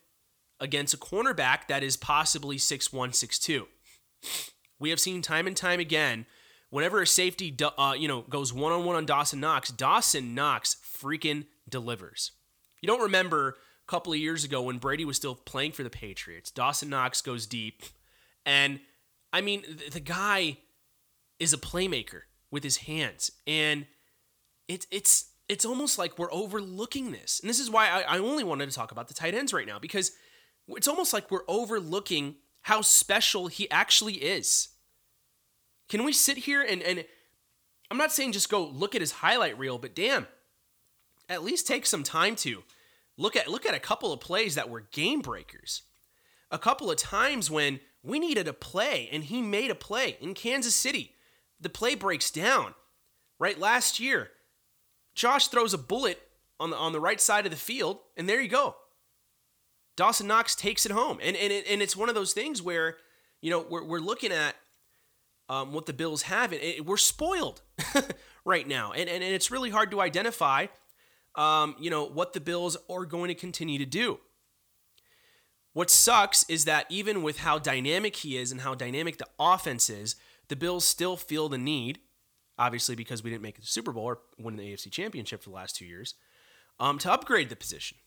against 0.59 0.93
a 0.93 0.97
cornerback 0.97 1.67
that 1.67 1.83
is 1.83 1.97
possibly 1.97 2.57
6'1, 2.57 2.89
6'2. 2.91 3.65
We 4.79 4.89
have 4.89 4.99
seen 4.99 5.21
time 5.21 5.47
and 5.47 5.55
time 5.55 5.79
again, 5.79 6.25
whenever 6.69 7.01
a 7.01 7.07
safety 7.07 7.55
uh, 7.77 7.95
you 7.97 8.07
know 8.07 8.21
goes 8.21 8.51
one 8.51 8.71
on 8.71 8.85
one 8.85 8.95
on 8.95 9.05
Dawson 9.05 9.39
Knox, 9.39 9.69
Dawson 9.69 10.33
Knox 10.35 10.77
freaking 10.83 11.45
delivers. 11.69 12.31
You 12.81 12.87
don't 12.87 13.01
remember 13.01 13.57
a 13.87 13.91
couple 13.91 14.13
of 14.13 14.19
years 14.19 14.43
ago 14.43 14.61
when 14.61 14.77
Brady 14.77 15.05
was 15.05 15.17
still 15.17 15.35
playing 15.35 15.71
for 15.71 15.83
the 15.83 15.89
Patriots. 15.89 16.51
Dawson 16.51 16.89
Knox 16.89 17.21
goes 17.21 17.47
deep. 17.47 17.83
And 18.45 18.79
I 19.31 19.41
mean, 19.41 19.63
the 19.91 19.99
guy 19.99 20.57
is 21.39 21.53
a 21.53 21.57
playmaker 21.57 22.21
with 22.51 22.63
his 22.63 22.77
hands. 22.77 23.31
And 23.47 23.85
it's 24.67 24.87
it's 24.91 25.31
it's 25.47 25.65
almost 25.65 25.97
like 25.97 26.17
we're 26.17 26.33
overlooking 26.33 27.11
this. 27.11 27.39
And 27.39 27.49
this 27.49 27.59
is 27.59 27.69
why 27.69 27.87
I, 27.87 28.15
I 28.15 28.17
only 28.19 28.43
wanted 28.43 28.69
to 28.69 28.75
talk 28.75 28.91
about 28.91 29.07
the 29.07 29.13
tight 29.13 29.35
ends 29.35 29.53
right 29.53 29.67
now, 29.67 29.79
because 29.79 30.11
it's 30.67 30.87
almost 30.87 31.13
like 31.13 31.29
we're 31.29 31.47
overlooking 31.47 32.35
how 32.61 32.81
special 32.81 33.47
he 33.47 33.69
actually 33.69 34.15
is. 34.15 34.69
Can 35.87 36.03
we 36.03 36.13
sit 36.13 36.37
here 36.37 36.61
and 36.61 36.81
and 36.81 37.05
I'm 37.91 37.97
not 37.97 38.11
saying 38.11 38.31
just 38.31 38.49
go 38.49 38.65
look 38.65 38.95
at 38.95 39.01
his 39.01 39.11
highlight 39.11 39.59
reel, 39.59 39.77
but 39.77 39.95
damn, 39.95 40.25
at 41.29 41.43
least 41.43 41.67
take 41.67 41.85
some 41.85 42.01
time 42.01 42.35
to 42.37 42.63
Look 43.17 43.35
at 43.35 43.47
look 43.49 43.65
at 43.65 43.75
a 43.75 43.79
couple 43.79 44.11
of 44.11 44.19
plays 44.19 44.55
that 44.55 44.69
were 44.69 44.81
game 44.91 45.21
breakers. 45.21 45.83
A 46.51 46.59
couple 46.59 46.91
of 46.91 46.97
times 46.97 47.49
when 47.49 47.79
we 48.03 48.19
needed 48.19 48.47
a 48.47 48.53
play 48.53 49.09
and 49.11 49.23
he 49.23 49.41
made 49.41 49.71
a 49.71 49.75
play 49.75 50.17
in 50.21 50.33
Kansas 50.33 50.75
City. 50.75 51.13
The 51.59 51.69
play 51.69 51.95
breaks 51.95 52.29
down. 52.29 52.75
Right 53.39 53.59
last 53.59 53.99
year, 53.99 54.31
Josh 55.15 55.47
throws 55.47 55.73
a 55.73 55.77
bullet 55.77 56.21
on 56.59 56.69
the 56.69 56.77
on 56.77 56.91
the 56.91 56.99
right 56.99 57.19
side 57.19 57.45
of 57.45 57.51
the 57.51 57.57
field 57.57 57.99
and 58.15 58.29
there 58.29 58.41
you 58.41 58.49
go. 58.49 58.75
Dawson 59.95 60.27
Knox 60.27 60.55
takes 60.55 60.85
it 60.85 60.91
home. 60.91 61.19
And 61.23 61.35
and, 61.35 61.51
it, 61.51 61.65
and 61.69 61.81
it's 61.81 61.95
one 61.95 62.09
of 62.09 62.15
those 62.15 62.33
things 62.33 62.61
where, 62.61 62.97
you 63.41 63.49
know, 63.49 63.65
we're, 63.69 63.83
we're 63.83 63.99
looking 63.99 64.31
at 64.31 64.55
um, 65.47 65.73
what 65.73 65.85
the 65.85 65.93
Bills 65.93 66.23
have, 66.23 66.51
and 66.51 66.61
it, 66.61 66.85
we're 66.85 66.97
spoiled 66.97 67.61
right 68.45 68.67
now. 68.67 68.91
And, 68.91 69.09
and, 69.09 69.23
and 69.23 69.33
it's 69.33 69.51
really 69.51 69.69
hard 69.69 69.91
to 69.91 70.01
identify 70.01 70.67
um, 71.35 71.75
you 71.79 71.89
know, 71.89 72.05
what 72.05 72.33
the 72.33 72.39
Bills 72.39 72.77
are 72.89 73.05
going 73.05 73.27
to 73.27 73.35
continue 73.35 73.77
to 73.77 73.85
do. 73.85 74.19
What 75.73 75.89
sucks 75.89 76.49
is 76.49 76.65
that 76.65 76.85
even 76.89 77.21
with 77.21 77.39
how 77.39 77.59
dynamic 77.59 78.15
he 78.17 78.37
is 78.37 78.51
and 78.51 78.61
how 78.61 78.75
dynamic 78.75 79.17
the 79.17 79.27
offense 79.37 79.89
is, 79.89 80.15
the 80.47 80.55
Bills 80.55 80.85
still 80.85 81.17
feel 81.17 81.49
the 81.49 81.57
need, 81.57 81.99
obviously 82.57 82.95
because 82.95 83.23
we 83.23 83.29
didn't 83.29 83.41
make 83.41 83.59
the 83.59 83.65
Super 83.65 83.91
Bowl 83.91 84.05
or 84.05 84.19
win 84.39 84.55
the 84.55 84.73
AFC 84.73 84.91
Championship 84.91 85.43
for 85.43 85.49
the 85.49 85.55
last 85.55 85.75
two 85.75 85.85
years, 85.85 86.15
um, 86.79 86.97
to 86.99 87.11
upgrade 87.11 87.49
the 87.49 87.55
position. 87.55 87.97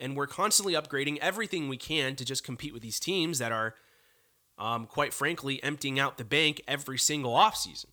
And 0.00 0.16
we're 0.16 0.26
constantly 0.26 0.74
upgrading 0.74 1.18
everything 1.18 1.68
we 1.68 1.76
can 1.76 2.16
to 2.16 2.24
just 2.24 2.44
compete 2.44 2.72
with 2.72 2.82
these 2.82 2.98
teams 2.98 3.38
that 3.38 3.52
are, 3.52 3.74
um, 4.58 4.86
quite 4.86 5.14
frankly, 5.14 5.62
emptying 5.62 5.98
out 5.98 6.18
the 6.18 6.24
bank 6.24 6.62
every 6.66 6.98
single 6.98 7.32
offseason. 7.32 7.86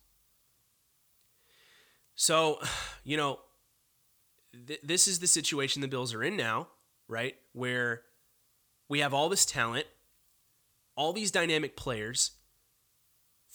So, 2.14 2.60
you 3.04 3.16
know, 3.16 3.40
th- 4.66 4.80
this 4.82 5.08
is 5.08 5.20
the 5.20 5.26
situation 5.26 5.82
the 5.82 5.88
Bills 5.88 6.12
are 6.12 6.22
in 6.22 6.36
now, 6.36 6.68
right? 7.06 7.36
Where 7.52 8.02
we 8.88 9.00
have 9.00 9.14
all 9.14 9.28
this 9.28 9.46
talent, 9.46 9.86
all 10.96 11.12
these 11.12 11.30
dynamic 11.30 11.76
players 11.76 12.32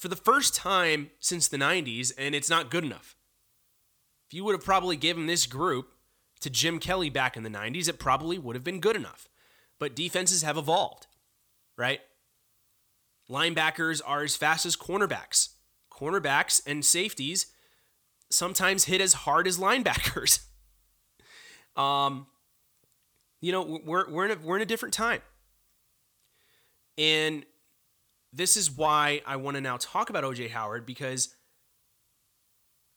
for 0.04 0.10
the 0.10 0.16
first 0.18 0.54
time 0.54 1.12
since 1.22 1.48
the 1.48 1.56
90s, 1.56 2.12
and 2.18 2.36
it's 2.36 2.50
not 2.50 2.70
good 2.70 2.84
enough. 2.84 3.16
If 4.28 4.34
you 4.34 4.44
would 4.44 4.52
have 4.52 4.66
probably 4.66 4.98
given 4.98 5.28
this 5.28 5.46
group 5.46 5.94
to 6.42 6.50
Jim 6.50 6.78
Kelly 6.78 7.10
back 7.10 7.38
in 7.38 7.44
the 7.44 7.50
90s, 7.50 7.88
it 7.88 8.00
probably 8.00 8.38
would 8.38 8.54
have 8.54 8.66
been 8.66 8.82
good 8.82 8.98
enough. 8.98 9.30
But 9.80 9.96
defenses 9.96 10.42
have 10.42 10.58
evolved, 10.58 11.08
right? 11.78 12.02
Linebackers 13.30 14.02
are 14.06 14.24
as 14.24 14.36
fast 14.36 14.66
as 14.66 14.76
cornerbacks. 14.76 15.54
Cornerbacks 15.90 16.62
and 16.68 16.84
safeties 16.84 17.46
sometimes 18.30 18.84
hit 18.84 19.00
as 19.00 19.14
hard 19.14 19.48
as 19.48 19.58
linebackers. 19.58 20.46
Um, 21.76 22.28
you 23.42 23.52
know, 23.52 23.82
we're 23.84 24.08
we're 24.08 24.26
in 24.26 24.32
a, 24.32 24.36
we're 24.36 24.58
in 24.58 24.62
a 24.62 24.66
different 24.68 24.94
time, 24.94 25.24
and 27.00 27.44
this 28.34 28.58
is 28.58 28.70
why 28.72 29.22
I 29.26 29.36
want 29.36 29.56
to 29.56 29.62
now 29.62 29.78
talk 29.78 30.10
about 30.10 30.24
OJ 30.24 30.50
Howard 30.50 30.86
because 30.86 31.36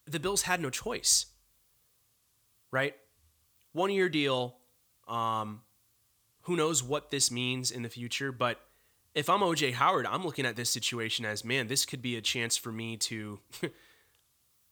the 0.07 0.19
Bills 0.19 0.43
had 0.43 0.61
no 0.61 0.71
choice, 0.71 1.27
right? 2.73 2.95
one 3.77 3.91
year 3.91 4.09
deal. 4.09 4.57
Um, 5.07 5.61
who 6.43 6.57
knows 6.57 6.83
what 6.83 7.11
this 7.11 7.31
means 7.31 7.71
in 7.71 7.83
the 7.83 7.89
future? 7.89 8.33
But 8.33 8.59
if 9.15 9.31
I'm 9.31 9.41
OJ 9.41 9.75
Howard, 9.75 10.07
I'm 10.07 10.25
looking 10.25 10.47
at 10.47 10.57
this 10.57 10.71
situation 10.71 11.25
as 11.25 11.45
man, 11.45 11.69
this 11.69 11.85
could 11.85 12.03
be 12.03 12.17
a 12.17 12.21
chance 12.21 12.57
for 12.57 12.73
me 12.73 12.97
to 12.97 13.39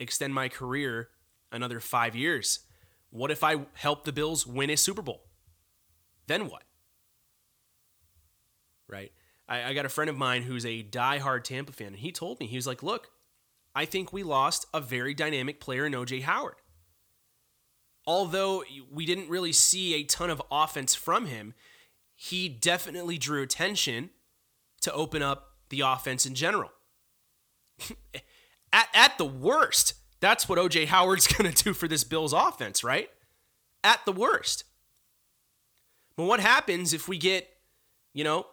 extend 0.00 0.34
my 0.34 0.48
career 0.48 1.10
another 1.52 1.78
five 1.78 2.16
years. 2.16 2.60
What 3.10 3.30
if 3.30 3.44
I 3.44 3.66
help 3.74 4.04
the 4.04 4.12
Bills 4.12 4.44
win 4.46 4.70
a 4.70 4.76
Super 4.76 5.02
Bowl? 5.02 5.22
Then 6.26 6.48
what? 6.48 6.64
Right? 8.88 9.12
I, 9.48 9.70
I 9.70 9.74
got 9.74 9.86
a 9.86 9.90
friend 9.90 10.08
of 10.08 10.16
mine 10.16 10.42
who's 10.42 10.64
a 10.64 10.82
die-hard 10.82 11.44
Tampa 11.44 11.72
fan, 11.72 11.88
and 11.88 11.96
he 11.96 12.12
told 12.12 12.40
me, 12.40 12.46
he 12.46 12.56
was 12.56 12.66
like, 12.66 12.82
look, 12.82 13.10
I 13.74 13.84
think 13.84 14.12
we 14.12 14.22
lost 14.22 14.66
a 14.72 14.80
very 14.80 15.14
dynamic 15.14 15.60
player 15.60 15.86
in 15.86 15.92
OJ 15.92 16.22
Howard. 16.22 16.56
Although 18.06 18.64
we 18.92 19.06
didn't 19.06 19.28
really 19.28 19.52
see 19.52 19.94
a 19.94 20.04
ton 20.04 20.30
of 20.30 20.42
offense 20.50 20.94
from 20.94 21.26
him, 21.26 21.54
he 22.14 22.48
definitely 22.48 23.18
drew 23.18 23.42
attention 23.42 24.10
to 24.82 24.92
open 24.92 25.22
up 25.22 25.54
the 25.70 25.80
offense 25.80 26.26
in 26.26 26.34
general. 26.34 26.70
at, 28.72 28.88
at 28.94 29.18
the 29.18 29.24
worst, 29.24 29.94
that's 30.20 30.48
what 30.48 30.58
OJ 30.58 30.86
Howard's 30.86 31.26
going 31.34 31.50
to 31.50 31.64
do 31.64 31.72
for 31.72 31.88
this 31.88 32.04
Bills 32.04 32.32
offense, 32.32 32.84
right? 32.84 33.10
At 33.82 34.00
the 34.04 34.12
worst. 34.12 34.64
But 36.16 36.24
what 36.24 36.40
happens 36.40 36.92
if 36.92 37.08
we 37.08 37.18
get, 37.18 37.48
you 38.12 38.22
know, 38.22 38.46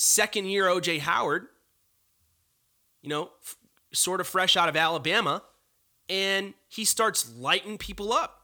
second 0.00 0.46
year 0.46 0.64
OJ 0.64 1.00
Howard, 1.00 1.46
you 3.02 3.10
know, 3.10 3.30
f- 3.42 3.56
sort 3.92 4.20
of 4.20 4.26
fresh 4.26 4.56
out 4.56 4.68
of 4.68 4.76
Alabama, 4.76 5.42
and 6.08 6.54
he 6.68 6.84
starts 6.84 7.30
lighting 7.36 7.76
people 7.76 8.12
up. 8.12 8.38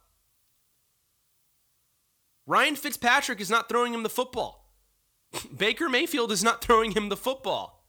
Ryan 2.46 2.76
Fitzpatrick 2.76 3.40
is 3.40 3.50
not 3.50 3.68
throwing 3.68 3.94
him 3.94 4.02
the 4.02 4.08
football. 4.08 4.70
Baker 5.56 5.88
Mayfield 5.88 6.30
is 6.30 6.44
not 6.44 6.62
throwing 6.62 6.92
him 6.92 7.08
the 7.08 7.16
football. 7.16 7.84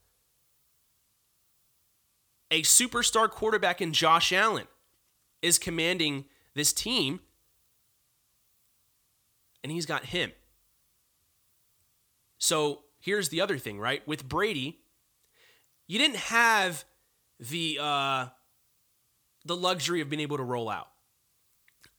A 2.50 2.62
superstar 2.62 3.30
quarterback 3.30 3.82
in 3.82 3.92
Josh 3.92 4.32
Allen 4.32 4.66
is 5.42 5.58
commanding 5.58 6.24
this 6.54 6.72
team, 6.72 7.20
and 9.62 9.70
he's 9.70 9.86
got 9.86 10.06
him. 10.06 10.32
So 12.38 12.80
here's 12.98 13.28
the 13.28 13.40
other 13.40 13.58
thing, 13.58 13.78
right? 13.78 14.06
With 14.06 14.28
Brady, 14.28 14.80
you 15.86 15.98
didn't 15.98 16.16
have 16.16 16.84
the 17.40 17.78
uh, 17.80 18.26
the 19.44 19.56
luxury 19.56 20.00
of 20.00 20.10
being 20.10 20.20
able 20.20 20.36
to 20.36 20.42
roll 20.42 20.68
out. 20.68 20.88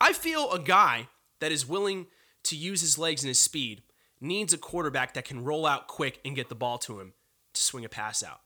I 0.01 0.13
feel 0.13 0.51
a 0.51 0.59
guy 0.59 1.07
that 1.39 1.51
is 1.51 1.67
willing 1.67 2.07
to 2.43 2.55
use 2.55 2.81
his 2.81 2.97
legs 2.97 3.23
and 3.23 3.27
his 3.27 3.39
speed 3.39 3.83
needs 4.21 4.53
a 4.53 4.57
quarterback 4.57 5.13
that 5.13 5.25
can 5.25 5.43
roll 5.43 5.65
out 5.65 5.87
quick 5.87 6.19
and 6.23 6.35
get 6.35 6.49
the 6.49 6.55
ball 6.55 6.77
to 6.79 6.99
him 6.99 7.13
to 7.53 7.61
swing 7.61 7.85
a 7.85 7.89
pass 7.89 8.23
out. 8.23 8.41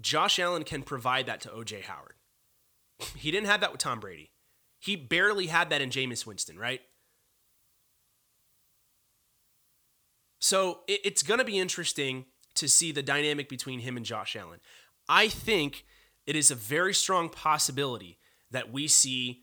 Josh 0.00 0.38
Allen 0.38 0.64
can 0.64 0.82
provide 0.82 1.26
that 1.26 1.40
to 1.42 1.48
OJ 1.48 1.82
Howard. 1.82 2.14
He 3.16 3.30
didn't 3.30 3.46
have 3.46 3.60
that 3.60 3.72
with 3.72 3.80
Tom 3.80 4.00
Brady. 4.00 4.30
He 4.78 4.96
barely 4.96 5.46
had 5.46 5.70
that 5.70 5.82
in 5.82 5.90
Jameis 5.90 6.26
Winston, 6.26 6.58
right? 6.58 6.80
So 10.40 10.80
it, 10.88 11.00
it's 11.04 11.22
going 11.22 11.38
to 11.38 11.44
be 11.44 11.58
interesting 11.58 12.24
to 12.56 12.68
see 12.68 12.90
the 12.90 13.02
dynamic 13.02 13.48
between 13.48 13.80
him 13.80 13.96
and 13.96 14.04
Josh 14.04 14.34
Allen. 14.34 14.58
I 15.08 15.28
think 15.28 15.84
it 16.26 16.34
is 16.34 16.50
a 16.50 16.54
very 16.54 16.92
strong 16.92 17.28
possibility 17.28 18.18
that 18.50 18.72
we 18.72 18.88
see 18.88 19.42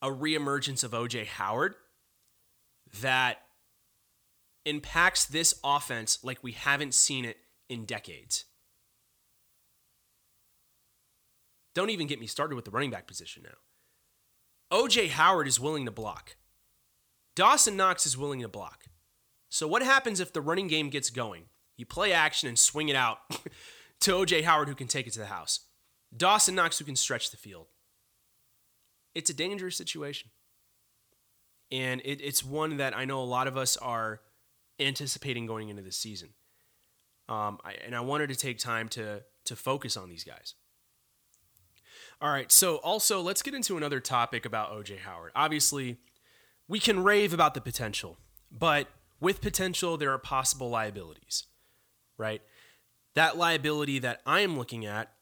a 0.00 0.08
reemergence 0.08 0.84
of 0.84 0.92
OJ 0.92 1.26
Howard 1.26 1.74
that 3.00 3.38
impacts 4.64 5.24
this 5.24 5.58
offense 5.64 6.18
like 6.22 6.42
we 6.42 6.52
haven't 6.52 6.94
seen 6.94 7.24
it 7.24 7.38
in 7.68 7.84
decades. 7.84 8.44
Don't 11.74 11.90
even 11.90 12.06
get 12.06 12.20
me 12.20 12.26
started 12.26 12.54
with 12.54 12.64
the 12.64 12.70
running 12.70 12.90
back 12.90 13.06
position 13.06 13.44
now. 13.44 14.76
OJ 14.76 15.10
Howard 15.10 15.48
is 15.48 15.58
willing 15.60 15.84
to 15.86 15.90
block. 15.90 16.36
Dawson 17.34 17.76
Knox 17.76 18.04
is 18.04 18.18
willing 18.18 18.40
to 18.40 18.48
block. 18.48 18.84
So, 19.48 19.66
what 19.66 19.82
happens 19.82 20.20
if 20.20 20.32
the 20.32 20.40
running 20.40 20.68
game 20.68 20.90
gets 20.90 21.10
going? 21.10 21.44
You 21.76 21.86
play 21.86 22.12
action 22.12 22.48
and 22.48 22.58
swing 22.58 22.88
it 22.88 22.96
out 22.96 23.18
to 24.00 24.12
OJ 24.12 24.44
Howard, 24.44 24.68
who 24.68 24.74
can 24.74 24.88
take 24.88 25.06
it 25.06 25.12
to 25.14 25.20
the 25.20 25.26
house. 25.26 25.60
Dawson 26.16 26.54
Knox, 26.54 26.78
who 26.78 26.84
can 26.84 26.96
stretch 26.96 27.30
the 27.30 27.36
field. 27.36 27.66
It's 29.14 29.30
a 29.30 29.34
dangerous 29.34 29.76
situation. 29.76 30.30
And 31.70 32.00
it, 32.04 32.20
it's 32.22 32.44
one 32.44 32.78
that 32.78 32.96
I 32.96 33.04
know 33.04 33.22
a 33.22 33.24
lot 33.24 33.46
of 33.46 33.56
us 33.56 33.76
are 33.76 34.20
anticipating 34.80 35.46
going 35.46 35.68
into 35.68 35.82
this 35.82 35.98
season. 35.98 36.30
Um, 37.28 37.58
I, 37.64 37.74
and 37.84 37.94
I 37.94 38.00
wanted 38.00 38.28
to 38.30 38.36
take 38.36 38.58
time 38.58 38.88
to, 38.90 39.22
to 39.44 39.56
focus 39.56 39.96
on 39.96 40.08
these 40.08 40.24
guys. 40.24 40.54
All 42.20 42.30
right, 42.30 42.50
so 42.50 42.76
also 42.76 43.20
let's 43.20 43.42
get 43.42 43.54
into 43.54 43.76
another 43.76 44.00
topic 44.00 44.44
about 44.44 44.72
OJ 44.72 44.98
Howard. 45.00 45.30
Obviously, 45.36 45.98
we 46.66 46.80
can 46.80 47.02
rave 47.02 47.32
about 47.32 47.54
the 47.54 47.60
potential, 47.60 48.18
but 48.50 48.88
with 49.20 49.40
potential, 49.40 49.96
there 49.96 50.12
are 50.12 50.18
possible 50.18 50.70
liabilities, 50.70 51.44
right? 52.16 52.42
That 53.14 53.36
liability 53.36 53.98
that 54.00 54.20
I 54.24 54.40
am 54.40 54.56
looking 54.56 54.86
at 54.86 55.12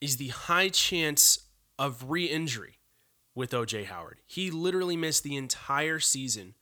is 0.00 0.16
the 0.16 0.28
high 0.28 0.68
chance 0.68 1.46
of 1.78 2.10
re 2.10 2.26
injury 2.26 2.78
with 3.34 3.50
OJ 3.50 3.86
Howard. 3.86 4.18
He 4.26 4.50
literally 4.50 4.96
missed 4.96 5.22
the 5.22 5.36
entire 5.36 5.98
season, 5.98 6.54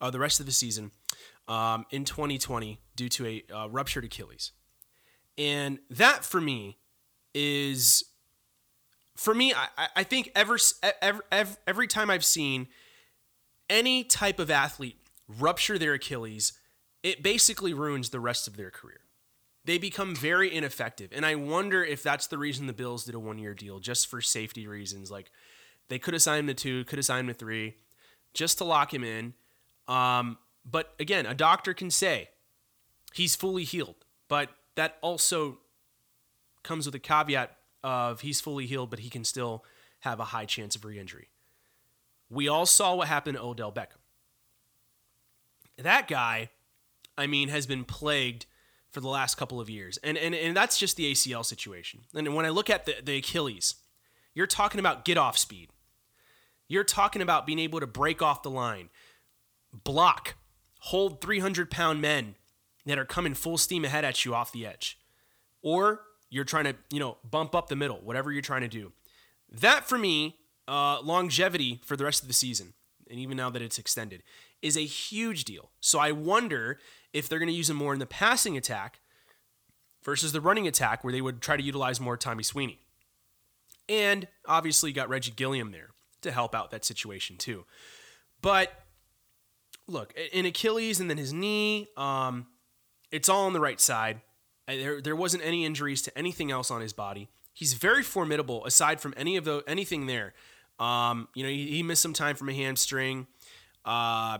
uh, 0.00 0.10
the 0.10 0.18
rest 0.18 0.40
of 0.40 0.46
the 0.46 0.52
season, 0.52 0.92
um, 1.48 1.86
in 1.90 2.04
2020 2.04 2.80
due 2.96 3.08
to 3.08 3.26
a 3.26 3.44
uh, 3.54 3.68
ruptured 3.68 4.04
Achilles. 4.04 4.52
And 5.36 5.78
that 5.90 6.24
for 6.24 6.40
me 6.40 6.78
is, 7.34 8.04
for 9.16 9.34
me, 9.34 9.54
I, 9.54 9.88
I 9.96 10.02
think 10.02 10.30
ever, 10.34 10.58
every, 11.00 11.22
every 11.66 11.86
time 11.86 12.10
I've 12.10 12.24
seen 12.24 12.68
any 13.70 14.04
type 14.04 14.38
of 14.38 14.50
athlete 14.50 14.98
rupture 15.28 15.78
their 15.78 15.94
Achilles, 15.94 16.54
it 17.02 17.22
basically 17.22 17.72
ruins 17.72 18.10
the 18.10 18.20
rest 18.20 18.48
of 18.48 18.56
their 18.56 18.70
career. 18.70 19.00
They 19.64 19.78
become 19.78 20.16
very 20.16 20.54
ineffective. 20.54 21.10
And 21.12 21.26
I 21.26 21.34
wonder 21.34 21.84
if 21.84 22.02
that's 22.02 22.26
the 22.26 22.38
reason 22.38 22.66
the 22.66 22.72
Bills 22.72 23.04
did 23.04 23.14
a 23.14 23.18
one 23.18 23.38
year 23.38 23.54
deal, 23.54 23.78
just 23.80 24.06
for 24.06 24.20
safety 24.20 24.66
reasons. 24.66 25.10
Like 25.10 25.30
they 25.88 25.98
could 25.98 26.14
have 26.14 26.22
signed 26.22 26.40
him 26.40 26.46
to 26.48 26.54
two, 26.54 26.84
could 26.84 26.98
have 26.98 27.06
signed 27.06 27.28
him 27.28 27.34
to 27.34 27.38
three, 27.38 27.74
just 28.32 28.58
to 28.58 28.64
lock 28.64 28.92
him 28.94 29.04
in. 29.04 29.34
Um, 29.86 30.38
but 30.64 30.94
again, 30.98 31.26
a 31.26 31.34
doctor 31.34 31.74
can 31.74 31.90
say 31.90 32.30
he's 33.12 33.36
fully 33.36 33.64
healed, 33.64 34.04
but 34.28 34.50
that 34.74 34.96
also 35.02 35.58
comes 36.62 36.86
with 36.86 36.94
a 36.94 36.98
caveat 36.98 37.56
of 37.82 38.22
he's 38.22 38.40
fully 38.40 38.66
healed, 38.66 38.90
but 38.90 39.00
he 39.00 39.10
can 39.10 39.24
still 39.24 39.64
have 40.00 40.20
a 40.20 40.24
high 40.24 40.44
chance 40.44 40.76
of 40.76 40.84
re 40.84 40.98
injury. 40.98 41.28
We 42.30 42.48
all 42.48 42.66
saw 42.66 42.94
what 42.94 43.08
happened 43.08 43.36
to 43.36 43.42
Odell 43.42 43.72
Beckham 43.72 43.97
that 45.78 46.08
guy, 46.08 46.50
I 47.16 47.26
mean, 47.26 47.48
has 47.48 47.66
been 47.66 47.84
plagued 47.84 48.46
for 48.90 49.00
the 49.00 49.08
last 49.08 49.36
couple 49.36 49.60
of 49.60 49.68
years. 49.68 49.98
And, 50.02 50.16
and, 50.16 50.34
and 50.34 50.56
that's 50.56 50.78
just 50.78 50.96
the 50.96 51.12
ACL 51.12 51.44
situation. 51.44 52.00
And 52.14 52.34
when 52.34 52.46
I 52.46 52.50
look 52.50 52.70
at 52.70 52.86
the, 52.86 52.96
the 53.02 53.16
Achilles, 53.18 53.76
you're 54.34 54.46
talking 54.46 54.80
about 54.80 55.04
get 55.04 55.18
off 55.18 55.36
speed. 55.36 55.70
You're 56.68 56.84
talking 56.84 57.22
about 57.22 57.46
being 57.46 57.58
able 57.58 57.80
to 57.80 57.86
break 57.86 58.22
off 58.22 58.42
the 58.42 58.50
line, 58.50 58.90
block, 59.72 60.36
hold 60.80 61.20
300 61.20 61.70
pound 61.70 62.00
men 62.00 62.34
that 62.86 62.98
are 62.98 63.04
coming 63.04 63.34
full 63.34 63.58
steam 63.58 63.84
ahead 63.84 64.04
at 64.04 64.24
you 64.24 64.34
off 64.34 64.52
the 64.52 64.66
edge. 64.66 64.98
Or 65.62 66.02
you're 66.30 66.44
trying 66.44 66.64
to, 66.64 66.74
you 66.90 67.00
know, 67.00 67.16
bump 67.28 67.54
up 67.54 67.68
the 67.68 67.76
middle, 67.76 68.00
whatever 68.02 68.32
you're 68.32 68.42
trying 68.42 68.62
to 68.62 68.68
do. 68.68 68.92
That 69.50 69.88
for 69.88 69.98
me, 69.98 70.36
uh, 70.66 71.00
longevity 71.02 71.80
for 71.84 71.96
the 71.96 72.04
rest 72.04 72.22
of 72.22 72.28
the 72.28 72.34
season, 72.34 72.74
and 73.10 73.18
even 73.18 73.36
now 73.36 73.48
that 73.50 73.62
it's 73.62 73.78
extended, 73.78 74.22
is 74.62 74.76
a 74.76 74.84
huge 74.84 75.44
deal. 75.44 75.70
So 75.80 75.98
I 75.98 76.12
wonder 76.12 76.78
if 77.12 77.28
they're 77.28 77.38
going 77.38 77.48
to 77.48 77.54
use 77.54 77.70
him 77.70 77.76
more 77.76 77.92
in 77.92 77.98
the 77.98 78.06
passing 78.06 78.56
attack 78.56 79.00
versus 80.04 80.32
the 80.32 80.40
running 80.40 80.66
attack, 80.66 81.04
where 81.04 81.12
they 81.12 81.20
would 81.20 81.40
try 81.40 81.56
to 81.56 81.62
utilize 81.62 82.00
more 82.00 82.16
Tommy 82.16 82.42
Sweeney. 82.42 82.80
And 83.88 84.28
obviously, 84.46 84.92
got 84.92 85.08
Reggie 85.08 85.32
Gilliam 85.32 85.72
there 85.72 85.90
to 86.22 86.30
help 86.30 86.54
out 86.54 86.70
that 86.70 86.84
situation 86.84 87.36
too. 87.36 87.64
But 88.42 88.72
look, 89.86 90.14
in 90.32 90.46
Achilles 90.46 91.00
and 91.00 91.08
then 91.08 91.18
his 91.18 91.32
knee, 91.32 91.88
um, 91.96 92.46
it's 93.10 93.28
all 93.28 93.46
on 93.46 93.52
the 93.52 93.60
right 93.60 93.80
side. 93.80 94.20
There, 94.66 95.00
there 95.00 95.16
wasn't 95.16 95.44
any 95.44 95.64
injuries 95.64 96.02
to 96.02 96.18
anything 96.18 96.50
else 96.50 96.70
on 96.70 96.82
his 96.82 96.92
body. 96.92 97.28
He's 97.54 97.72
very 97.72 98.02
formidable 98.02 98.64
aside 98.66 99.00
from 99.00 99.14
any 99.16 99.36
of 99.36 99.44
the 99.44 99.64
anything 99.66 100.06
there. 100.06 100.34
Um, 100.78 101.28
you 101.34 101.42
know, 101.42 101.48
he, 101.48 101.66
he, 101.68 101.82
missed 101.82 102.02
some 102.02 102.12
time 102.12 102.36
from 102.36 102.48
a 102.48 102.54
hamstring. 102.54 103.26
Uh, 103.84 104.38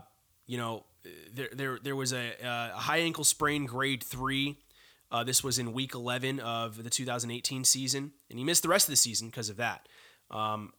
you 0.48 0.56
know, 0.58 0.84
there 1.32 1.50
there 1.52 1.78
there 1.80 1.94
was 1.94 2.12
a, 2.12 2.32
a 2.42 2.70
high 2.76 2.98
ankle 2.98 3.22
sprain, 3.22 3.66
grade 3.66 4.02
three. 4.02 4.56
Uh, 5.10 5.22
this 5.22 5.44
was 5.44 5.58
in 5.58 5.72
week 5.72 5.94
11 5.94 6.38
of 6.40 6.82
the 6.82 6.90
2018 6.90 7.64
season, 7.64 8.12
and 8.28 8.38
he 8.38 8.44
missed 8.44 8.62
the 8.62 8.68
rest 8.68 8.88
of 8.88 8.90
the 8.90 8.96
season 8.96 9.28
because 9.28 9.48
of 9.48 9.56
that. 9.56 9.88
Um, 10.30 10.72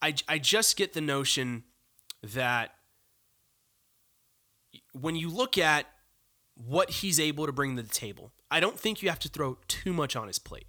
I, 0.00 0.06
I, 0.08 0.14
I 0.26 0.38
just 0.38 0.76
get 0.78 0.94
the 0.94 1.02
notion 1.02 1.64
that 2.22 2.72
when 4.92 5.16
you 5.16 5.28
look 5.28 5.58
at 5.58 5.86
what 6.54 6.88
he's 6.90 7.20
able 7.20 7.44
to 7.44 7.52
bring 7.52 7.76
to 7.76 7.82
the 7.82 7.88
table, 7.88 8.32
I 8.50 8.60
don't 8.60 8.78
think 8.78 9.02
you 9.02 9.10
have 9.10 9.18
to 9.20 9.28
throw 9.28 9.58
too 9.68 9.92
much 9.92 10.16
on 10.16 10.28
his 10.28 10.38
plate. 10.38 10.66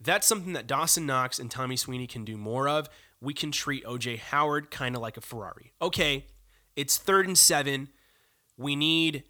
That's 0.00 0.26
something 0.26 0.54
that 0.54 0.66
Dawson 0.66 1.06
Knox 1.06 1.38
and 1.38 1.50
Tommy 1.50 1.76
Sweeney 1.76 2.08
can 2.08 2.24
do 2.24 2.36
more 2.36 2.68
of. 2.68 2.88
We 3.20 3.32
can 3.32 3.52
treat 3.52 3.84
OJ 3.84 4.18
Howard 4.18 4.72
kind 4.72 4.96
of 4.96 5.02
like 5.02 5.16
a 5.16 5.20
Ferrari. 5.20 5.72
Okay, 5.80 6.26
it's 6.76 6.96
third 6.96 7.26
and 7.26 7.38
seven. 7.38 7.88
We 8.56 8.76
need 8.76 9.24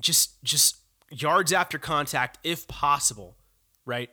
just 0.00 0.42
just 0.42 0.76
yards 1.10 1.52
after 1.52 1.78
contact 1.78 2.38
if 2.44 2.68
possible, 2.68 3.36
right? 3.84 4.10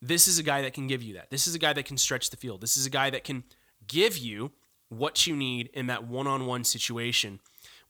This 0.00 0.28
is 0.28 0.38
a 0.38 0.42
guy 0.42 0.62
that 0.62 0.74
can 0.74 0.86
give 0.86 1.02
you 1.02 1.14
that. 1.14 1.30
This 1.30 1.46
is 1.46 1.54
a 1.54 1.58
guy 1.58 1.72
that 1.72 1.84
can 1.84 1.96
stretch 1.96 2.30
the 2.30 2.36
field. 2.36 2.60
This 2.60 2.76
is 2.76 2.86
a 2.86 2.90
guy 2.90 3.10
that 3.10 3.24
can 3.24 3.44
give 3.86 4.16
you 4.16 4.52
what 4.88 5.26
you 5.26 5.36
need 5.36 5.70
in 5.74 5.86
that 5.88 6.06
one-on-one 6.06 6.64
situation 6.64 7.40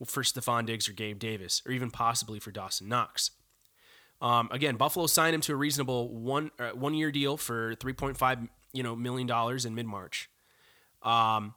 for 0.04 0.22
Stefon 0.22 0.66
Diggs 0.66 0.88
or 0.88 0.92
Gabe 0.92 1.18
Davis, 1.18 1.62
or 1.66 1.72
even 1.72 1.90
possibly 1.90 2.38
for 2.40 2.50
Dawson 2.50 2.88
Knox. 2.88 3.32
Um, 4.20 4.48
again, 4.50 4.76
Buffalo 4.76 5.06
signed 5.06 5.34
him 5.34 5.40
to 5.42 5.52
a 5.52 5.56
reasonable 5.56 6.08
one 6.08 6.50
uh, 6.58 6.70
one 6.70 6.94
year 6.94 7.12
deal 7.12 7.36
for 7.36 7.74
three 7.76 7.92
point 7.92 8.16
five 8.16 8.38
you 8.72 8.82
know 8.82 8.96
million 8.96 9.26
dollars 9.26 9.64
in 9.64 9.74
mid 9.74 9.86
March. 9.86 10.28
Um, 11.02 11.54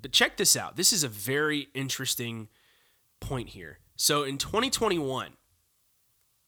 but 0.00 0.12
check 0.12 0.36
this 0.36 0.56
out. 0.56 0.76
This 0.76 0.92
is 0.92 1.04
a 1.04 1.08
very 1.08 1.68
interesting 1.74 2.48
point 3.20 3.50
here. 3.50 3.78
So 3.96 4.22
in 4.22 4.38
2021, 4.38 5.32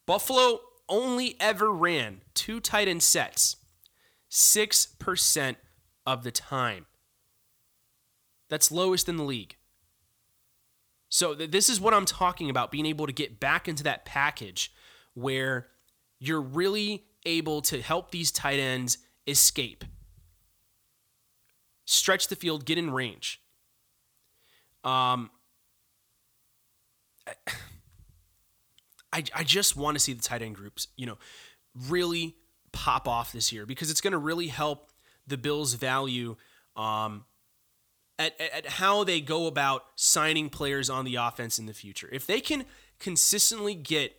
Buffalo 0.06 0.60
only 0.88 1.36
ever 1.40 1.70
ran 1.70 2.22
two 2.34 2.60
tight 2.60 2.88
end 2.88 3.02
sets 3.02 3.56
six 4.28 4.86
percent 4.86 5.58
of 6.06 6.22
the 6.22 6.30
time. 6.30 6.86
That's 8.48 8.72
lowest 8.72 9.08
in 9.08 9.16
the 9.16 9.24
league. 9.24 9.56
So 11.08 11.34
th- 11.34 11.50
this 11.50 11.68
is 11.68 11.80
what 11.80 11.92
I'm 11.94 12.06
talking 12.06 12.48
about 12.48 12.70
being 12.70 12.86
able 12.86 13.06
to 13.06 13.12
get 13.12 13.40
back 13.40 13.68
into 13.68 13.82
that 13.84 14.04
package 14.04 14.72
where 15.14 15.68
you're 16.18 16.40
really 16.40 17.04
able 17.26 17.62
to 17.62 17.80
help 17.80 18.10
these 18.10 18.30
tight 18.30 18.58
ends 18.58 18.98
escape, 19.26 19.84
stretch 21.90 22.28
the 22.28 22.36
field, 22.36 22.64
get 22.64 22.78
in 22.78 22.90
range. 22.90 23.40
Um, 24.84 25.30
I, 29.12 29.24
I 29.34 29.44
just 29.44 29.76
want 29.76 29.96
to 29.96 30.00
see 30.00 30.12
the 30.12 30.22
tight 30.22 30.42
end 30.42 30.54
groups, 30.54 30.88
you 30.96 31.06
know, 31.06 31.18
really 31.88 32.36
pop 32.72 33.08
off 33.08 33.32
this 33.32 33.52
year 33.52 33.66
because 33.66 33.90
it's 33.90 34.00
going 34.00 34.12
to 34.12 34.18
really 34.18 34.46
help 34.46 34.90
the 35.26 35.36
Bills' 35.36 35.74
value 35.74 36.36
um, 36.76 37.24
at, 38.18 38.40
at 38.40 38.66
how 38.66 39.04
they 39.04 39.20
go 39.20 39.46
about 39.46 39.84
signing 39.96 40.48
players 40.48 40.88
on 40.88 41.04
the 41.04 41.16
offense 41.16 41.58
in 41.58 41.66
the 41.66 41.74
future. 41.74 42.08
If 42.12 42.26
they 42.26 42.40
can 42.40 42.64
consistently 42.98 43.74
get 43.74 44.14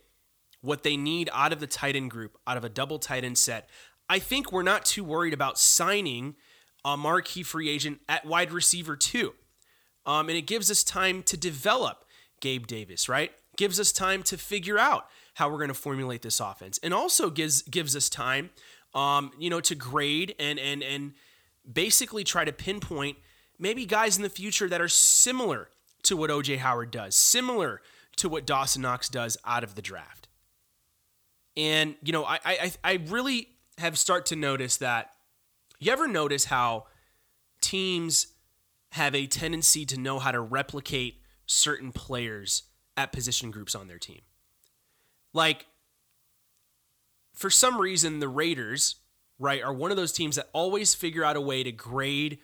what 0.60 0.82
they 0.82 0.96
need 0.96 1.30
out 1.32 1.52
of 1.52 1.60
the 1.60 1.66
tight 1.66 1.96
end 1.96 2.10
group, 2.10 2.38
out 2.46 2.56
of 2.56 2.64
a 2.64 2.68
double 2.68 2.98
tight 2.98 3.24
end 3.24 3.38
set, 3.38 3.68
I 4.08 4.18
think 4.18 4.52
we're 4.52 4.62
not 4.62 4.84
too 4.84 5.04
worried 5.04 5.32
about 5.32 5.58
signing 5.58 6.36
a 6.84 6.96
marquee 6.96 7.42
free 7.42 7.68
agent 7.68 8.00
at 8.08 8.24
wide 8.24 8.52
receiver 8.52 8.96
too. 8.96 9.34
Um, 10.04 10.28
and 10.28 10.36
it 10.36 10.46
gives 10.46 10.70
us 10.70 10.82
time 10.82 11.22
to 11.24 11.36
develop 11.36 12.04
Gabe 12.40 12.66
Davis, 12.66 13.08
right? 13.08 13.32
Gives 13.56 13.78
us 13.78 13.92
time 13.92 14.22
to 14.24 14.36
figure 14.36 14.78
out 14.78 15.06
how 15.34 15.48
we're 15.48 15.58
going 15.58 15.68
to 15.68 15.74
formulate 15.74 16.22
this 16.22 16.40
offense, 16.40 16.78
and 16.82 16.92
also 16.92 17.30
gives 17.30 17.62
gives 17.62 17.94
us 17.94 18.08
time, 18.08 18.50
um, 18.94 19.32
you 19.38 19.48
know, 19.48 19.60
to 19.60 19.74
grade 19.74 20.34
and 20.38 20.58
and 20.58 20.82
and 20.82 21.12
basically 21.70 22.24
try 22.24 22.44
to 22.44 22.52
pinpoint 22.52 23.16
maybe 23.58 23.86
guys 23.86 24.16
in 24.16 24.22
the 24.22 24.28
future 24.28 24.68
that 24.68 24.80
are 24.80 24.88
similar 24.88 25.68
to 26.02 26.16
what 26.16 26.30
OJ 26.30 26.58
Howard 26.58 26.90
does, 26.90 27.14
similar 27.14 27.80
to 28.16 28.28
what 28.28 28.44
Dawson 28.44 28.82
Knox 28.82 29.08
does 29.08 29.38
out 29.44 29.62
of 29.62 29.74
the 29.76 29.82
draft. 29.82 30.28
And 31.56 31.94
you 32.02 32.12
know, 32.12 32.24
I 32.24 32.38
I 32.44 32.72
I 32.82 32.92
really 33.06 33.48
have 33.78 33.98
start 33.98 34.26
to 34.26 34.36
notice 34.36 34.78
that. 34.78 35.12
You 35.82 35.90
ever 35.90 36.06
notice 36.06 36.44
how 36.44 36.84
teams 37.60 38.28
have 38.92 39.16
a 39.16 39.26
tendency 39.26 39.84
to 39.86 39.98
know 39.98 40.20
how 40.20 40.30
to 40.30 40.40
replicate 40.40 41.20
certain 41.44 41.90
players 41.90 42.62
at 42.96 43.10
position 43.10 43.50
groups 43.50 43.74
on 43.74 43.88
their 43.88 43.98
team? 43.98 44.20
Like, 45.32 45.66
for 47.34 47.50
some 47.50 47.80
reason, 47.80 48.20
the 48.20 48.28
Raiders, 48.28 48.94
right, 49.40 49.60
are 49.60 49.72
one 49.72 49.90
of 49.90 49.96
those 49.96 50.12
teams 50.12 50.36
that 50.36 50.50
always 50.52 50.94
figure 50.94 51.24
out 51.24 51.34
a 51.34 51.40
way 51.40 51.64
to 51.64 51.72
grade 51.72 52.38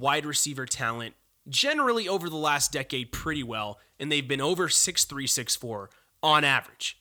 wide 0.00 0.26
receiver 0.26 0.66
talent 0.66 1.14
generally 1.48 2.08
over 2.08 2.28
the 2.28 2.34
last 2.34 2.72
decade 2.72 3.12
pretty 3.12 3.44
well, 3.44 3.78
and 4.00 4.10
they've 4.10 4.26
been 4.26 4.40
over 4.40 4.66
6'3, 4.66 5.06
6'4 5.06 5.86
on 6.20 6.42
average. 6.42 7.00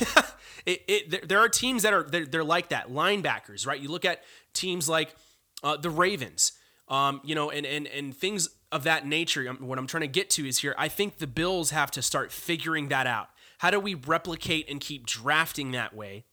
it, 0.66 0.82
it, 0.88 1.28
there 1.28 1.38
are 1.38 1.48
teams 1.48 1.82
that 1.82 1.92
are 1.92 2.02
they're, 2.02 2.26
they're, 2.26 2.44
like 2.44 2.68
that. 2.68 2.88
Linebackers 2.88 3.66
right? 3.66 3.80
You 3.80 3.88
look 3.88 4.04
at 4.04 4.22
teams 4.52 4.88
like 4.88 5.14
uh, 5.62 5.76
the 5.76 5.90
ravens 5.90 6.52
um, 6.88 7.20
you 7.24 7.34
know 7.34 7.50
and, 7.50 7.66
and 7.66 7.86
and 7.86 8.16
things 8.16 8.48
of 8.72 8.84
that 8.84 9.06
nature. 9.06 9.50
What 9.52 9.78
i'm 9.78 9.86
trying 9.86 10.02
to 10.02 10.08
get 10.08 10.30
to 10.30 10.46
is 10.46 10.58
here 10.58 10.74
i 10.76 10.88
think 10.88 11.18
the 11.18 11.26
bills 11.26 11.70
have 11.70 11.90
to 11.92 12.02
start 12.02 12.32
figuring 12.32 12.88
that 12.88 13.06
out. 13.06 13.28
How 13.58 13.70
do 13.70 13.80
we 13.80 13.94
replicate 13.94 14.68
and 14.68 14.80
keep 14.80 15.06
drafting 15.06 15.70
that 15.72 15.94
way? 15.94 16.24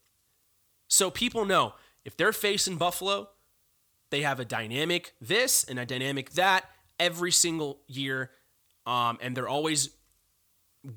So 0.88 1.10
people 1.10 1.44
know 1.44 1.74
if 2.04 2.16
they're 2.16 2.32
facing 2.32 2.76
buffalo 2.76 3.28
they 4.12 4.20
have 4.22 4.38
a 4.38 4.44
dynamic 4.44 5.14
this 5.20 5.64
and 5.64 5.78
a 5.78 5.86
dynamic 5.86 6.32
that 6.32 6.66
every 7.00 7.32
single 7.32 7.80
year, 7.88 8.30
um, 8.86 9.18
and 9.20 9.36
they're 9.36 9.48
always 9.48 9.88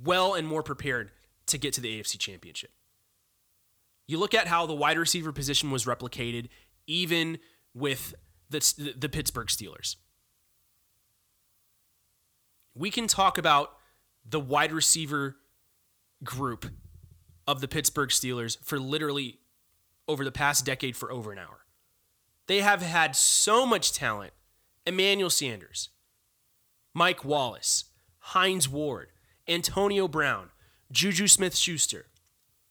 well 0.04 0.34
and 0.34 0.48
more 0.48 0.62
prepared 0.62 1.12
to 1.48 1.58
get 1.58 1.74
to 1.74 1.82
the 1.82 2.00
AFC 2.00 2.18
Championship. 2.18 2.72
You 4.08 4.20
look 4.20 4.34
at 4.34 4.48
how 4.48 4.66
the 4.66 4.74
wide 4.74 4.98
receiver 4.98 5.32
position 5.32 5.72
was 5.72 5.86
replicated, 5.86 6.50
even 6.88 7.40
with 7.74 8.14
the, 8.50 8.94
the 8.98 9.10
Pittsburgh 9.10 9.48
Steelers. 9.48 9.96
We 12.76 12.92
can 12.92 13.08
talk 13.08 13.38
about 13.38 13.72
the 14.28 14.40
wide 14.40 14.72
receiver 14.72 15.38
group 16.24 16.66
of 17.48 17.62
the 17.62 17.68
Pittsburgh 17.68 18.10
Steelers 18.10 18.58
for 18.64 18.80
literally 18.80 19.40
over 20.08 20.24
the 20.24 20.32
past 20.32 20.66
decade 20.66 20.96
for 20.96 21.12
over 21.12 21.32
an 21.32 21.40
hour. 21.40 21.66
They 22.48 22.62
have 22.62 22.82
had 22.82 23.16
so 23.16 23.66
much 23.66 23.92
talent. 23.92 24.34
Emmanuel 24.86 25.32
Sanders, 25.32 25.90
Mike 26.94 27.26
Wallace, 27.26 27.86
Hines 28.20 28.70
Ward, 28.70 29.08
Antonio 29.48 30.08
Brown, 30.08 30.52
Juju 30.96 31.28
Smith 31.28 31.56
Schuster. 31.56 32.08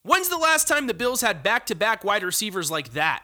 When's 0.02 0.28
the 0.28 0.38
last 0.38 0.66
time 0.66 0.86
the 0.86 0.94
Bills 0.94 1.20
had 1.20 1.42
back 1.42 1.66
to 1.66 1.74
back 1.74 2.02
wide 2.02 2.24
receivers 2.24 2.70
like 2.70 2.92
that? 2.94 3.22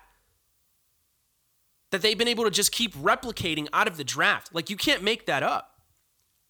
That 1.90 2.02
they've 2.02 2.16
been 2.16 2.28
able 2.28 2.44
to 2.44 2.50
just 2.50 2.70
keep 2.70 2.94
replicating 2.94 3.66
out 3.72 3.88
of 3.88 3.96
the 3.96 4.04
draft. 4.04 4.54
Like, 4.54 4.70
you 4.70 4.76
can't 4.76 5.02
make 5.02 5.26
that 5.26 5.42
up. 5.42 5.80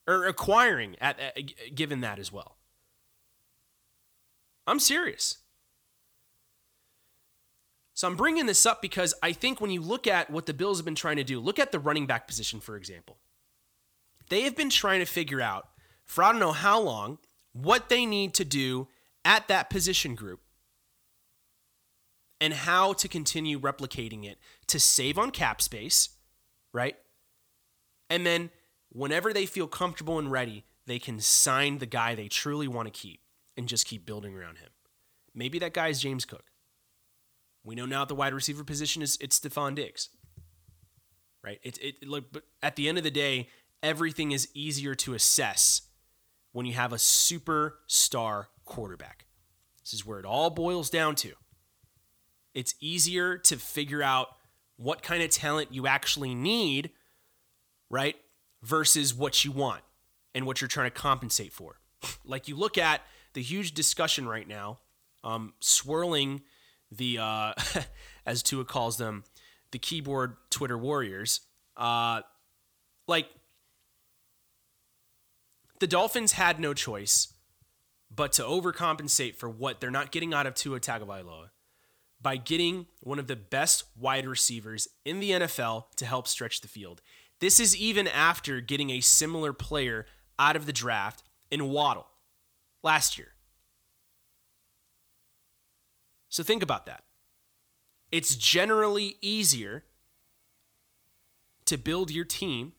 Or 0.06 0.26
acquiring, 0.26 0.96
at, 1.00 1.18
at 1.20 1.74
given 1.74 2.00
that 2.00 2.18
as 2.18 2.32
well. 2.32 2.56
I'm 4.66 4.80
serious. 4.80 5.38
So 7.94 8.08
I'm 8.08 8.16
bringing 8.16 8.46
this 8.46 8.66
up 8.66 8.82
because 8.82 9.14
I 9.22 9.32
think 9.32 9.60
when 9.60 9.70
you 9.70 9.80
look 9.80 10.06
at 10.06 10.30
what 10.30 10.46
the 10.46 10.54
Bills 10.54 10.78
have 10.78 10.84
been 10.84 10.94
trying 10.94 11.16
to 11.16 11.24
do, 11.24 11.38
look 11.38 11.58
at 11.58 11.70
the 11.70 11.78
running 11.78 12.06
back 12.06 12.26
position, 12.26 12.60
for 12.60 12.76
example. 12.76 13.18
They 14.28 14.42
have 14.42 14.56
been 14.56 14.70
trying 14.70 15.00
to 15.00 15.06
figure 15.06 15.40
out 15.40 15.68
for 16.04 16.24
I 16.24 16.32
don't 16.32 16.40
know 16.40 16.52
how 16.52 16.80
long 16.80 17.18
what 17.52 17.88
they 17.88 18.06
need 18.06 18.34
to 18.34 18.44
do 18.44 18.88
at 19.24 19.48
that 19.48 19.70
position 19.70 20.14
group 20.14 20.40
and 22.40 22.54
how 22.54 22.92
to 22.94 23.08
continue 23.08 23.60
replicating 23.60 24.24
it 24.24 24.38
to 24.66 24.80
save 24.80 25.18
on 25.18 25.30
cap 25.30 25.60
space, 25.60 26.10
right? 26.72 26.96
And 28.08 28.24
then 28.24 28.50
whenever 28.90 29.32
they 29.32 29.46
feel 29.46 29.66
comfortable 29.66 30.18
and 30.18 30.30
ready, 30.30 30.64
they 30.86 30.98
can 30.98 31.20
sign 31.20 31.78
the 31.78 31.86
guy 31.86 32.14
they 32.14 32.28
truly 32.28 32.66
want 32.66 32.86
to 32.86 32.92
keep 32.92 33.20
and 33.56 33.68
just 33.68 33.86
keep 33.86 34.06
building 34.06 34.34
around 34.34 34.58
him. 34.58 34.70
Maybe 35.34 35.58
that 35.58 35.74
guy 35.74 35.88
is 35.88 36.00
James 36.00 36.24
Cook. 36.24 36.44
We 37.62 37.74
know 37.74 37.86
now 37.86 38.02
at 38.02 38.08
the 38.08 38.14
wide 38.14 38.32
receiver 38.32 38.64
position 38.64 39.02
is 39.02 39.18
it's 39.20 39.38
Stefon 39.38 39.74
Diggs. 39.74 40.08
Right? 41.44 41.60
It, 41.62 41.78
it 41.80 42.06
look 42.06 42.32
but 42.32 42.44
at 42.62 42.76
the 42.76 42.88
end 42.88 42.98
of 42.98 43.04
the 43.04 43.10
day, 43.10 43.48
everything 43.82 44.32
is 44.32 44.48
easier 44.54 44.94
to 44.96 45.14
assess 45.14 45.82
when 46.52 46.66
you 46.66 46.72
have 46.72 46.92
a 46.92 46.96
superstar 46.96 48.46
quarterback. 48.64 49.26
This 49.82 49.94
is 49.94 50.06
where 50.06 50.18
it 50.18 50.24
all 50.24 50.50
boils 50.50 50.90
down 50.90 51.14
to. 51.16 51.32
It's 52.54 52.74
easier 52.80 53.38
to 53.38 53.56
figure 53.56 54.02
out 54.02 54.28
what 54.76 55.02
kind 55.02 55.22
of 55.22 55.30
talent 55.30 55.72
you 55.72 55.86
actually 55.86 56.34
need, 56.34 56.90
right? 57.88 58.16
Versus 58.62 59.14
what 59.14 59.44
you 59.44 59.52
want 59.52 59.82
and 60.34 60.46
what 60.46 60.60
you're 60.60 60.68
trying 60.68 60.90
to 60.90 60.98
compensate 60.98 61.52
for. 61.52 61.76
Like 62.24 62.48
you 62.48 62.56
look 62.56 62.78
at 62.78 63.02
the 63.34 63.42
huge 63.42 63.72
discussion 63.72 64.26
right 64.26 64.48
now, 64.48 64.78
um, 65.22 65.52
swirling 65.60 66.40
the 66.90 67.18
uh, 67.18 67.52
as 68.26 68.42
Tua 68.42 68.64
calls 68.64 68.96
them, 68.96 69.24
the 69.70 69.78
keyboard 69.78 70.36
Twitter 70.48 70.78
warriors. 70.78 71.40
Uh, 71.76 72.22
like 73.06 73.28
the 75.80 75.86
Dolphins 75.86 76.32
had 76.32 76.60
no 76.60 76.72
choice 76.74 77.32
but 78.14 78.32
to 78.32 78.42
overcompensate 78.42 79.36
for 79.36 79.48
what 79.48 79.80
they're 79.80 79.90
not 79.90 80.12
getting 80.12 80.34
out 80.34 80.46
of 80.46 80.54
Tua 80.54 80.78
Tagovailoa 80.78 81.50
by 82.20 82.36
getting 82.36 82.86
one 83.00 83.18
of 83.18 83.26
the 83.26 83.36
best 83.36 83.84
wide 83.98 84.26
receivers 84.26 84.88
in 85.04 85.20
the 85.20 85.30
NFL 85.30 85.84
to 85.96 86.04
help 86.04 86.28
stretch 86.28 86.60
the 86.60 86.68
field. 86.68 87.00
This 87.40 87.58
is 87.58 87.74
even 87.76 88.06
after 88.06 88.60
getting 88.60 88.90
a 88.90 89.00
similar 89.00 89.52
player 89.54 90.06
out 90.38 90.54
of 90.54 90.66
the 90.66 90.72
draft 90.72 91.22
in 91.50 91.70
Waddle 91.70 92.06
last 92.82 93.16
year. 93.16 93.28
So 96.28 96.42
think 96.42 96.62
about 96.62 96.84
that. 96.86 97.04
It's 98.12 98.36
generally 98.36 99.16
easier 99.22 99.84
to 101.64 101.78
build 101.78 102.10
your 102.10 102.24
team 102.24 102.72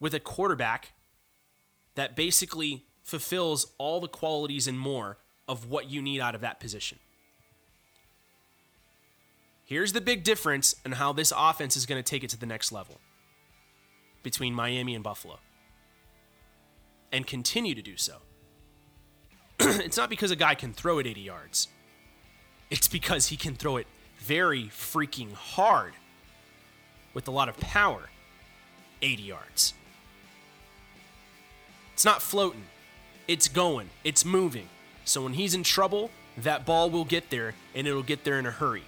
with 0.00 0.14
a 0.14 0.20
quarterback 0.20 0.92
that 1.94 2.14
basically 2.14 2.84
fulfills 3.02 3.72
all 3.78 4.00
the 4.00 4.08
qualities 4.08 4.68
and 4.68 4.78
more 4.78 5.18
of 5.48 5.70
what 5.70 5.90
you 5.90 6.02
need 6.02 6.20
out 6.20 6.34
of 6.34 6.40
that 6.42 6.60
position. 6.60 6.98
Here's 9.64 9.92
the 9.92 10.00
big 10.00 10.24
difference 10.24 10.76
in 10.84 10.92
how 10.92 11.12
this 11.12 11.32
offense 11.36 11.76
is 11.76 11.86
going 11.86 12.02
to 12.02 12.08
take 12.08 12.24
it 12.24 12.30
to 12.30 12.38
the 12.38 12.46
next 12.46 12.72
level 12.72 13.00
between 14.22 14.54
Miami 14.54 14.94
and 14.94 15.04
Buffalo 15.04 15.38
and 17.12 17.26
continue 17.26 17.74
to 17.74 17.82
do 17.82 17.96
so. 17.96 18.18
it's 19.60 19.96
not 19.96 20.10
because 20.10 20.30
a 20.30 20.36
guy 20.36 20.54
can 20.54 20.72
throw 20.72 20.98
it 20.98 21.06
80 21.06 21.20
yards, 21.20 21.68
it's 22.70 22.88
because 22.88 23.26
he 23.26 23.36
can 23.36 23.54
throw 23.54 23.76
it 23.76 23.86
very 24.18 24.64
freaking 24.64 25.32
hard 25.32 25.94
with 27.14 27.28
a 27.28 27.30
lot 27.30 27.48
of 27.48 27.56
power 27.58 28.10
80 29.02 29.22
yards. 29.22 29.74
It's 31.98 32.04
not 32.04 32.22
floating, 32.22 32.62
it's 33.26 33.48
going, 33.48 33.90
it's 34.04 34.24
moving. 34.24 34.68
So 35.04 35.24
when 35.24 35.32
he's 35.32 35.52
in 35.52 35.64
trouble, 35.64 36.12
that 36.36 36.64
ball 36.64 36.90
will 36.90 37.04
get 37.04 37.30
there 37.30 37.54
and 37.74 37.88
it'll 37.88 38.04
get 38.04 38.22
there 38.22 38.38
in 38.38 38.46
a 38.46 38.52
hurry. 38.52 38.84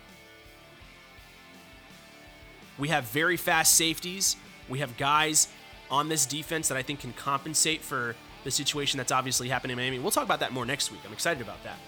We 2.79 2.87
have 2.87 3.03
very 3.07 3.37
fast 3.37 3.75
safeties. 3.75 4.37
We 4.69 4.79
have 4.79 4.97
guys 4.97 5.49
on 5.91 6.09
this 6.09 6.25
defense 6.25 6.69
that 6.69 6.79
I 6.79 6.83
think 6.83 7.01
can 7.01 7.13
compensate 7.15 7.81
for 7.81 8.15
the 8.45 8.53
situation 8.53 8.99
that's 8.99 9.11
obviously 9.11 9.49
happening 9.49 9.73
in 9.73 9.79
Miami. 9.83 9.99
We'll 9.99 10.13
talk 10.13 10.23
about 10.23 10.39
that 10.39 10.53
more 10.53 10.65
next 10.65 10.93
week. 10.93 11.01
I'm 11.05 11.13
excited 11.13 11.43
about 11.43 11.65
that. 11.65 11.81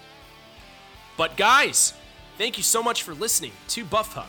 But 1.15 1.37
guys, 1.37 1.93
thank 2.37 2.57
you 2.57 2.63
so 2.63 2.83
much 2.83 3.03
for 3.03 3.13
listening 3.13 3.53
to 3.69 3.85
Buff 3.85 4.11
Hub, 4.11 4.27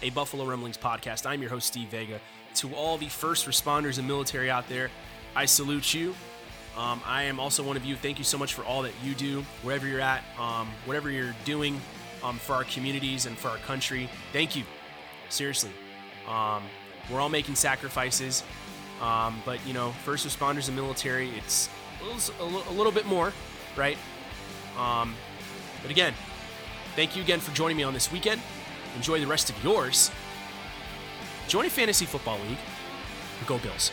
a 0.00 0.08
Buffalo 0.08 0.46
Rumblings 0.46 0.78
podcast. 0.78 1.26
I'm 1.26 1.42
your 1.42 1.50
host, 1.50 1.66
Steve 1.66 1.88
Vega. 1.88 2.18
To 2.54 2.74
all 2.74 2.96
the 2.96 3.10
first 3.10 3.46
responders 3.46 3.98
and 3.98 4.08
military 4.08 4.50
out 4.50 4.66
there, 4.70 4.90
I 5.36 5.46
salute 5.46 5.94
you. 5.94 6.14
Um, 6.76 7.00
I 7.06 7.24
am 7.24 7.38
also 7.38 7.62
one 7.62 7.76
of 7.76 7.84
you. 7.84 7.96
Thank 7.96 8.18
you 8.18 8.24
so 8.24 8.36
much 8.36 8.54
for 8.54 8.64
all 8.64 8.82
that 8.82 8.92
you 9.02 9.14
do, 9.14 9.44
wherever 9.62 9.86
you're 9.86 10.00
at, 10.00 10.24
um, 10.38 10.68
whatever 10.86 11.10
you're 11.10 11.34
doing 11.44 11.80
um, 12.22 12.36
for 12.38 12.54
our 12.54 12.64
communities 12.64 13.26
and 13.26 13.38
for 13.38 13.48
our 13.48 13.58
country. 13.58 14.08
Thank 14.32 14.56
you. 14.56 14.64
Seriously. 15.28 15.70
Um, 16.28 16.64
we're 17.10 17.20
all 17.20 17.28
making 17.28 17.54
sacrifices, 17.54 18.42
um, 19.00 19.40
but 19.44 19.64
you 19.66 19.74
know, 19.74 19.90
first 20.04 20.26
responders 20.26 20.68
and 20.68 20.76
military, 20.76 21.30
it's 21.36 21.68
a 22.00 22.44
little, 22.44 22.72
a 22.72 22.74
little 22.74 22.92
bit 22.92 23.06
more, 23.06 23.32
right? 23.76 23.98
Um, 24.78 25.14
but 25.82 25.90
again, 25.90 26.14
thank 26.96 27.14
you 27.14 27.22
again 27.22 27.40
for 27.40 27.54
joining 27.54 27.76
me 27.76 27.82
on 27.82 27.92
this 27.92 28.10
weekend. 28.10 28.40
Enjoy 28.96 29.20
the 29.20 29.26
rest 29.26 29.50
of 29.50 29.62
yours. 29.62 30.10
Join 31.46 31.66
a 31.66 31.70
fantasy 31.70 32.06
football 32.06 32.38
league. 32.48 32.58
Go 33.46 33.58
Bills. 33.58 33.92